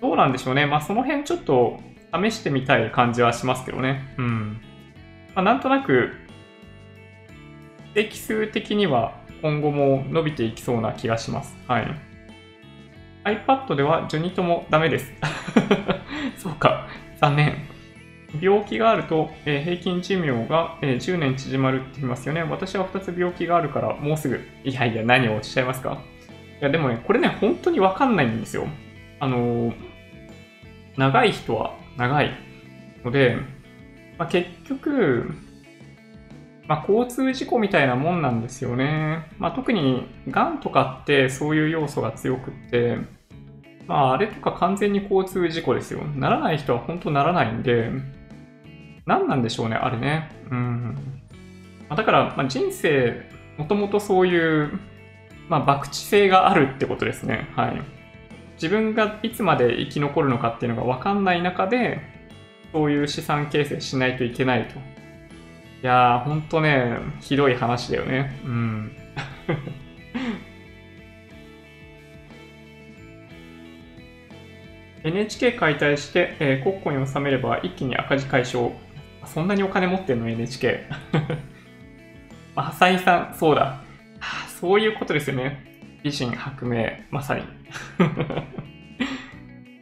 [0.00, 0.66] どうなんでしょうね。
[0.66, 1.80] まあ、その辺ちょっと
[2.14, 4.14] 試してみたい感じはしますけどね。
[4.18, 4.60] うん。
[5.34, 6.12] まあ、なんとなく、
[7.94, 11.56] 適数的には今後も伸びていきそうな気がします。
[11.66, 11.86] はい。
[13.24, 15.12] iPad ではジョニともダメです。
[16.38, 16.88] そうか。
[17.20, 17.68] 残念。
[18.40, 22.42] 病気があると、えー、平均寿命が、えー、10年縮まるって言いますよね。
[22.42, 24.40] 私は2つ病気があるから、もうすぐ。
[24.64, 25.98] いやいや、何をおっしゃいますか
[26.60, 28.66] いや、でもね、これね、本当にわかんないんですよ。
[29.20, 29.74] あのー、
[30.98, 32.32] 長い人は長い
[33.04, 33.36] ので、
[34.18, 35.30] まあ、結局、
[36.66, 39.30] まあ、交通事故みたいなもんなんですよね。
[39.38, 42.98] まあ、特に、癌とかってそういう要素が強くって、
[43.86, 46.00] まあ、あれとか完全に交通事故ですよ。
[46.16, 47.90] ならない人は本当ならないんで、
[49.06, 50.30] 何なんでしょうね、あれね。
[50.50, 50.96] うん。
[51.88, 53.22] まあ、だから、まあ、人生、
[53.56, 54.78] もともとそういう、
[55.48, 57.48] まあ、博打性があるってことですね。
[57.54, 57.97] はい。
[58.60, 62.00] 自分がいつまで生き残るのかっていうのが分かんない中で、
[62.72, 64.74] そういう資産形成しないといけないと。
[64.78, 64.80] い
[65.82, 68.40] やー、ほんとね、ひどい話だよね。
[68.44, 68.92] うん。
[75.04, 78.72] NHK 解体して、えー、国庫に納めれば一気に赤字解消。
[79.24, 80.80] そんなにお金持ってんの ?NHK。
[82.56, 83.80] まあ、浅井さん、そうだ。
[84.60, 85.64] そういうことですよね。
[86.02, 87.57] 維新革命、まさに。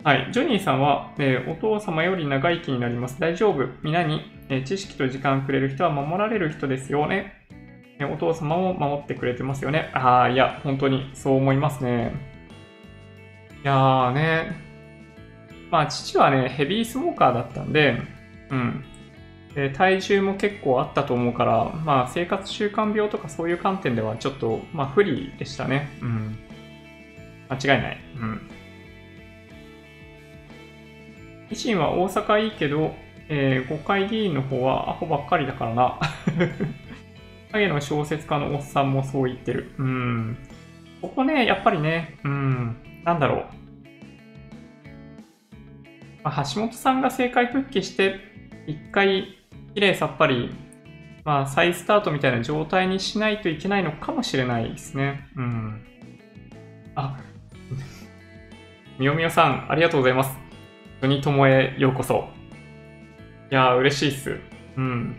[0.04, 0.28] はい。
[0.32, 3.18] ジョニーさんは、えー、お父様より長生きになります。
[3.20, 3.66] 大丈夫。
[3.82, 7.44] 皆に、えー、知識と時間くれる人は守られる人ですよね。
[7.98, 9.90] えー、お父様を守ってくれてますよね。
[9.94, 12.12] ああ、いや、本当にそう思いますね。
[13.64, 14.66] いやーね。
[15.70, 18.00] まあ、父はね、ヘビースモーカーだったんで、
[18.50, 18.84] うん。
[19.74, 25.88] 体重も結構あったと思うから、まあ、生活習慣病とかそういう観点ではちょっと、まあ、不利でしたね。
[26.02, 26.38] うん。
[27.48, 27.98] 間違いない。
[28.16, 28.50] うん。
[31.50, 32.94] 維新は大阪いいけど、
[33.28, 35.98] えー、国会議員の方はアホばっかりだからな。
[37.52, 39.72] 影の小説家のおっさんもそう言ってる。
[39.78, 40.36] うん。
[41.00, 43.44] ここね、やっぱりね、うん、なんだろう。
[46.24, 48.20] まあ、橋本さんが政界復帰して、
[48.66, 49.38] 一回、
[49.74, 50.50] きれいさっぱり、
[51.24, 55.28] まあ、再スタートみたいな状態にしないといけないのかもしれないですね。
[55.36, 55.84] うん。
[56.94, 57.16] あ、
[58.98, 60.34] みよみよさん、ありがとうございます。
[61.02, 62.28] 国友へようこそ。
[63.50, 64.40] いやー、嬉しいっす。
[64.78, 65.16] うん。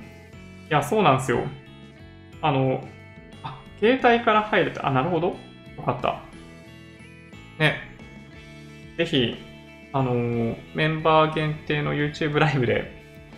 [0.68, 1.44] いや、そうなんですよ。
[2.42, 2.84] あの、
[3.44, 4.88] あ、携帯から入れた。
[4.88, 5.28] あ、なるほど。
[5.28, 5.36] よ
[5.86, 6.22] かった。
[7.60, 7.76] ね。
[8.98, 9.36] ぜひ、
[9.94, 12.92] あのー、メンバー限定の YouTube ライブで、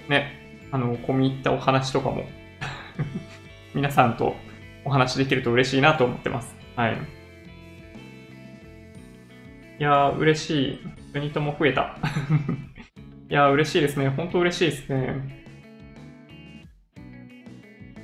[0.07, 0.39] ね、
[0.71, 2.29] あのー、込み入ったお話とかも
[3.75, 4.37] 皆さんと
[4.85, 6.55] お話できると嬉しいなと思ってます。
[6.77, 7.18] はい。
[9.79, 10.79] いやー、嬉しい。
[11.13, 11.95] 国とも増えた。
[13.29, 14.09] いやー、嬉しいですね。
[14.09, 15.39] 本当嬉しいですね。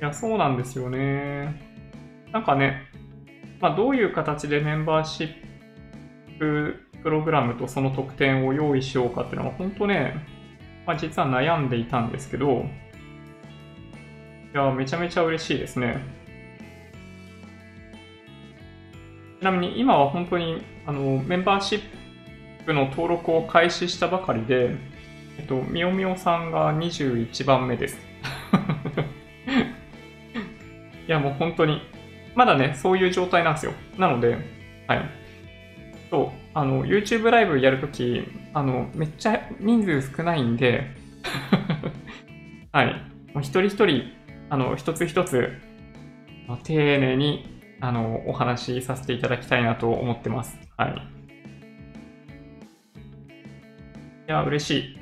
[0.00, 1.60] や、そうなんですよね。
[2.32, 2.82] なんかね、
[3.60, 5.28] まあ、どういう形でメンバーシッ
[6.38, 10.26] ププログラムとその特典を用意しようかっていうのは本当ね、
[10.86, 12.64] まあ、実は悩んでいたんですけど、
[14.54, 15.98] いや、めちゃめちゃ嬉しいですね。
[19.40, 21.80] ちなみに今は本当にあのメンバーシッ
[22.64, 24.74] プの登録を開始したばかりで、
[25.38, 27.96] えっと、みおみおさんが21番目です。
[31.06, 31.82] いや、もう本当に、
[32.34, 33.72] まだね、そういう状態なんですよ。
[33.96, 34.36] なので、
[34.88, 35.02] はい。
[36.10, 40.90] そう、あの、YouTube ライブやるとき、あの、めっちゃ人数少ないんで
[42.72, 42.86] はい。
[43.34, 44.04] もう一人一人、
[44.50, 45.52] あの、一つ一つ、
[46.64, 50.58] 丁寧にあの、お話しさせていただきたいなと思ってます。
[50.76, 51.16] はい。
[54.28, 54.98] いや、嬉しい。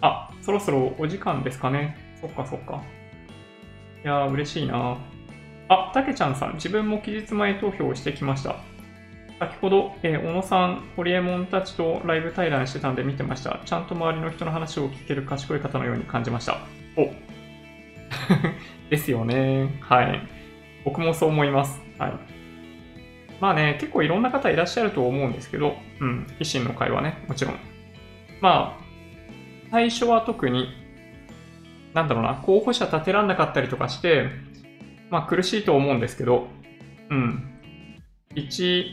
[0.00, 1.96] あ、そろそろお時間ですかね。
[2.20, 2.82] そっかそっか。
[4.04, 4.96] いや、嬉しいな。
[5.68, 8.56] あ、たけちゃんさん、自分も期日前投票をしてきました。
[9.38, 13.60] 先ほど、えー、小野さん、ホリエモンたちとライブ対談してたんで見てました。
[13.64, 16.58] ちゃんと周りの人の話を聞ける賢い方のように感じました。
[16.96, 17.10] お
[18.90, 19.78] ですよね。
[19.80, 20.39] はい。
[20.84, 21.80] 僕もそう思います。
[21.98, 22.12] はい。
[23.40, 27.54] まあね、結構いろんな方いらっしゃると思うんですけど、うん、維新の会はね、もちろん。
[28.40, 28.80] まあ、
[29.70, 30.68] 最初は特に、
[31.94, 34.28] なんだろうな、候補者立てらんなかったりとかして、
[35.10, 36.48] まあ苦しいと思うんですけど、
[37.10, 37.60] うん。
[38.34, 38.84] 1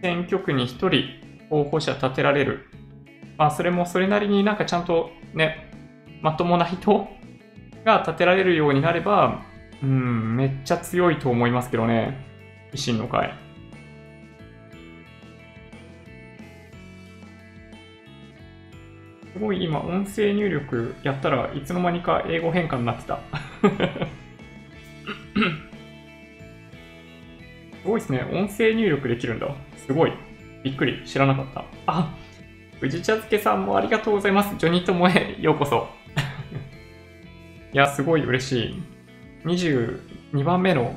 [0.00, 2.70] 選挙区に1人候補者立てられる。
[3.36, 5.70] まあそれもそれなりになんかちゃんとね、
[6.22, 7.08] まともな人
[7.84, 9.42] が立てられるようになれば、
[9.82, 12.16] うん、めっちゃ強いと思いますけどね。
[12.72, 13.34] 維新の会。
[19.32, 23.18] すごい今、音声入力やったらいつの間にか英語変換になってた。
[27.82, 28.24] すごいですね。
[28.32, 29.48] 音声入力できるんだ。
[29.86, 30.12] すごい。
[30.62, 31.02] びっくり。
[31.04, 31.64] 知らなかった。
[31.86, 32.14] あ、
[32.80, 34.54] 宇治茶漬けさんもありがとうございます。
[34.56, 35.88] ジョニーともへようこそ。
[37.72, 38.91] いや、すごい嬉しい。
[39.44, 40.94] 22番目の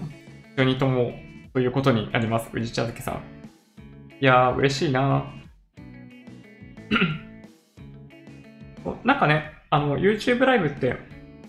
[0.55, 1.13] ジョニーとも
[1.53, 2.49] ということになります。
[2.53, 3.23] 宇治茶漬けさん。
[4.21, 5.25] いやー、嬉しいな
[9.03, 10.95] なんかね、あの、YouTube ライブって、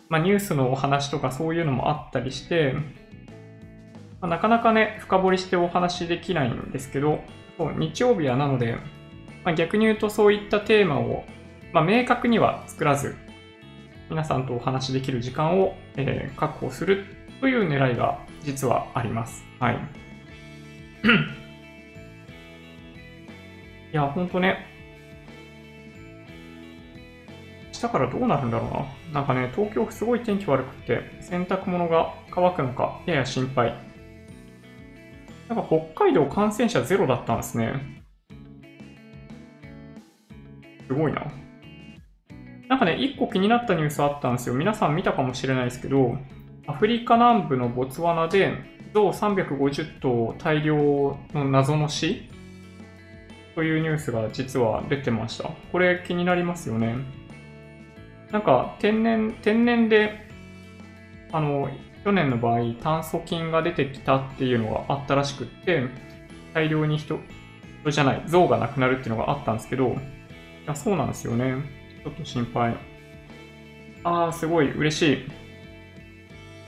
[0.08, 2.72] まあ、ニュースのお話とかそういうのもあったりして、
[4.20, 7.20] まあ、なかなかね、深掘りしてお話できないんですけど、
[7.76, 8.76] 日曜日はなので、
[9.44, 11.24] まあ、逆に言うとそういったテーマを、
[11.72, 13.16] まあ、明確には作らず、
[14.08, 17.04] 皆さんとお話しできる時間を、えー、確保する
[17.40, 19.44] という狙いが実はあります。
[19.58, 19.78] はい。
[23.92, 24.66] いや、ほんとね、
[27.74, 29.20] 明日からどうなるんだろうな。
[29.20, 33.74] なんかね、東京すごい天気悪くて、洗濯物が乾くのか、やや心配。
[35.48, 38.04] なんか北海道感染者ゼロだったんですね。
[40.86, 41.26] すごいな。
[42.68, 44.54] なんかね、一個気になったニュースあったんですよ。
[44.54, 46.18] 皆さん見たかもしれないですけど、
[46.66, 48.52] アフリカ南部のボツワナで、
[48.92, 50.76] 象350頭大量
[51.34, 52.28] の謎の死？
[53.54, 55.50] というニュースが実は出てました。
[55.70, 56.96] これ気になりますよね。
[58.32, 60.28] なんか天然、天然で、
[61.30, 61.68] あの、
[62.04, 65.84] 去年の場合、炭素菌が出てきたっていうのがあったらしくって、
[66.52, 67.18] 大量に人、
[67.82, 69.94] 人じゃない、象がなくなるっていうのがあったんですけど、い
[70.66, 71.75] やそうなんですよね。
[72.06, 72.76] ちょっと心配。
[74.04, 75.18] ああ、すごい嬉しい。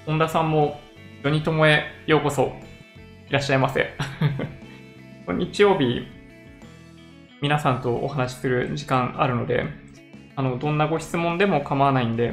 [0.05, 0.81] 本田さんも、
[1.23, 2.57] ジョニトモへようこそ。
[3.29, 3.95] いらっしゃいませ。
[5.29, 6.09] 日曜日、
[7.41, 9.65] 皆さんとお話しする時間あるので、
[10.35, 12.33] あの、どんなご質問でも構わないんで、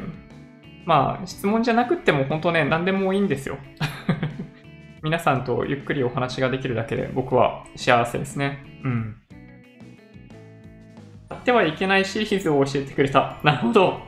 [0.86, 3.60] まあ、質問じゃなくっても本当ね、何でもいいんですよ。
[5.04, 8.66] 皆さんとゆっくりお話ができるだけで僕は幸せですね。
[8.84, 9.16] うん。
[11.46, 13.38] ってはいけないシリーズを教えてくれた。
[13.44, 14.00] なるほど。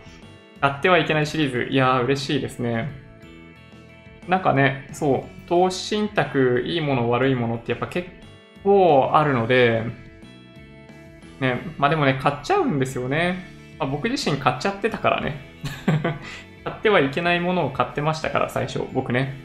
[0.59, 1.67] やってはいけないシリーズ。
[1.71, 2.89] いやー、嬉しいですね。
[4.27, 8.09] なんかね、そう、投資信託、いいもの、悪いものってやっぱ結
[8.63, 9.83] 構あるので、
[11.39, 13.45] ね、まあでもね、買っちゃうんですよね。
[13.77, 15.39] まあ、僕自身買っちゃってたからね。
[16.65, 19.35] 買ってはいけないものを買ってましたから、最初、僕ね。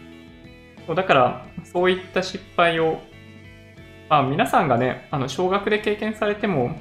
[0.86, 3.02] そうだから、そういった失敗を、
[4.09, 6.81] まあ皆さんがね、あの、少額で経験されても、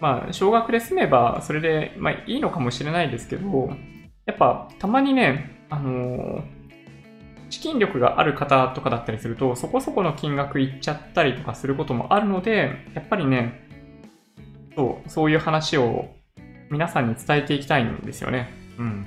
[0.00, 3.70] まあ、少額で済めば、それで、まあいいのかもしれないですけど、
[4.26, 6.42] やっぱ、たまにね、あの、
[7.50, 13.68] 資金力がある方とかだったりすると、そこそこの金額いっちゃったりとかすることもあるので、やっぱりね、
[14.76, 16.08] そう、そういう話を
[16.70, 18.50] 皆さんに伝えていきたいんですよね。
[18.78, 19.06] うん。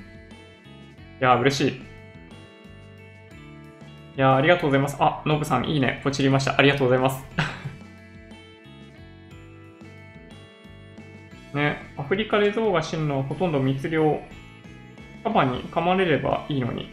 [1.20, 1.72] いや、嬉しい。
[4.16, 4.96] いや、ありがとうございます。
[5.00, 6.00] あ、ノブさん、いいね。
[6.04, 6.56] ポチりました。
[6.56, 7.24] ありがとうございます。
[11.54, 14.20] ね、アフリカで象が死ぬのはほとんど密漁。
[15.22, 16.82] カバに噛まれればいいのに。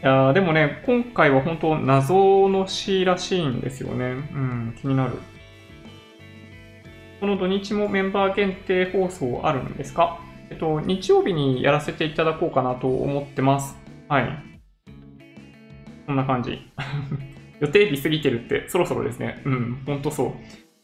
[0.00, 4.04] いやでもね、今回は本当謎の死らしいんですよね。
[4.04, 5.14] うん、気になる。
[7.20, 10.20] この土日もメンバー限定放送あるんですか？
[10.50, 13.76] えっと、日曜日にやらせていただこうかなと思ってます。
[14.08, 14.28] はい。
[16.06, 16.60] こんな感じ。
[17.60, 19.42] 予定日過ぎてるってそろそろですね。
[19.44, 20.32] うん、ほんとそう。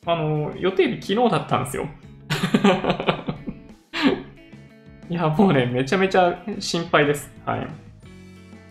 [0.06, 1.88] あの、予定日昨日だったんですよ。
[5.08, 7.32] いや、もうね、めちゃめちゃ心配です。
[7.44, 7.66] はい。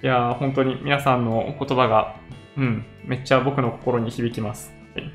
[0.03, 2.15] いや、本当に皆さんのお言葉が、
[2.57, 4.73] うん、めっちゃ僕の心に響きます。
[4.95, 5.11] はい、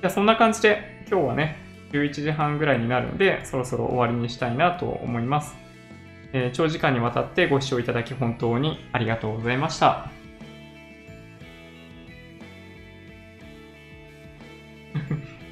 [0.00, 1.56] じゃ、そんな感じで、今日はね、
[1.92, 5.56] 11時半ぐらいになるので、そろそろ終わりにしたいなと思います。
[6.32, 10.10] えー、長時間にわたってご視聴いただき本当にありがとうございました。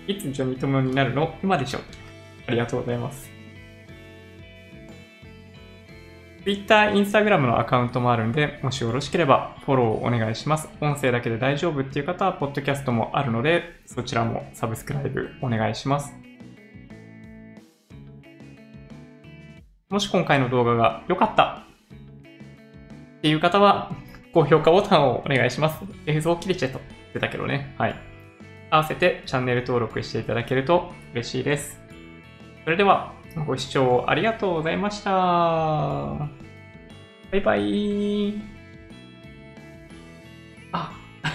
[0.06, 1.35] いつジョニトモになるの？
[1.43, 1.81] 今でしょ。
[2.47, 3.31] ありがとうございます。
[6.43, 10.70] Twitter、Instagram のアカウントもあるんで、もしよろしければフォローお願いします。
[10.81, 16.14] 音声だけで大丈夫っていう方は、ポッドキャストもあるので、そちらもサブスクライブお願いします。
[19.90, 21.66] もし今回の動画が良かった
[23.18, 23.93] っていう方は、
[24.32, 25.82] 高評価ボタンをお願いします。
[26.06, 26.81] 映像切れちゃったっ
[27.12, 27.74] てたけどね。
[27.77, 28.10] はい。
[28.71, 31.81] 合わせてチャンネル登録していただけると嬉しいです。
[32.65, 33.13] それでは、
[33.47, 35.11] ご視聴ありがとうございました。
[35.11, 36.29] バ
[37.33, 38.41] イバイ。
[40.73, 40.93] あ、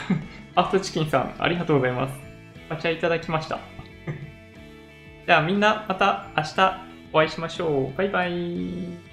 [0.55, 2.19] アフトチキンさん、ありがとうございます。
[2.69, 3.59] お茶いただきました。
[5.27, 6.81] じゃあみんなまた明日
[7.11, 7.97] お会いしましょう。
[7.97, 9.04] バイバイ。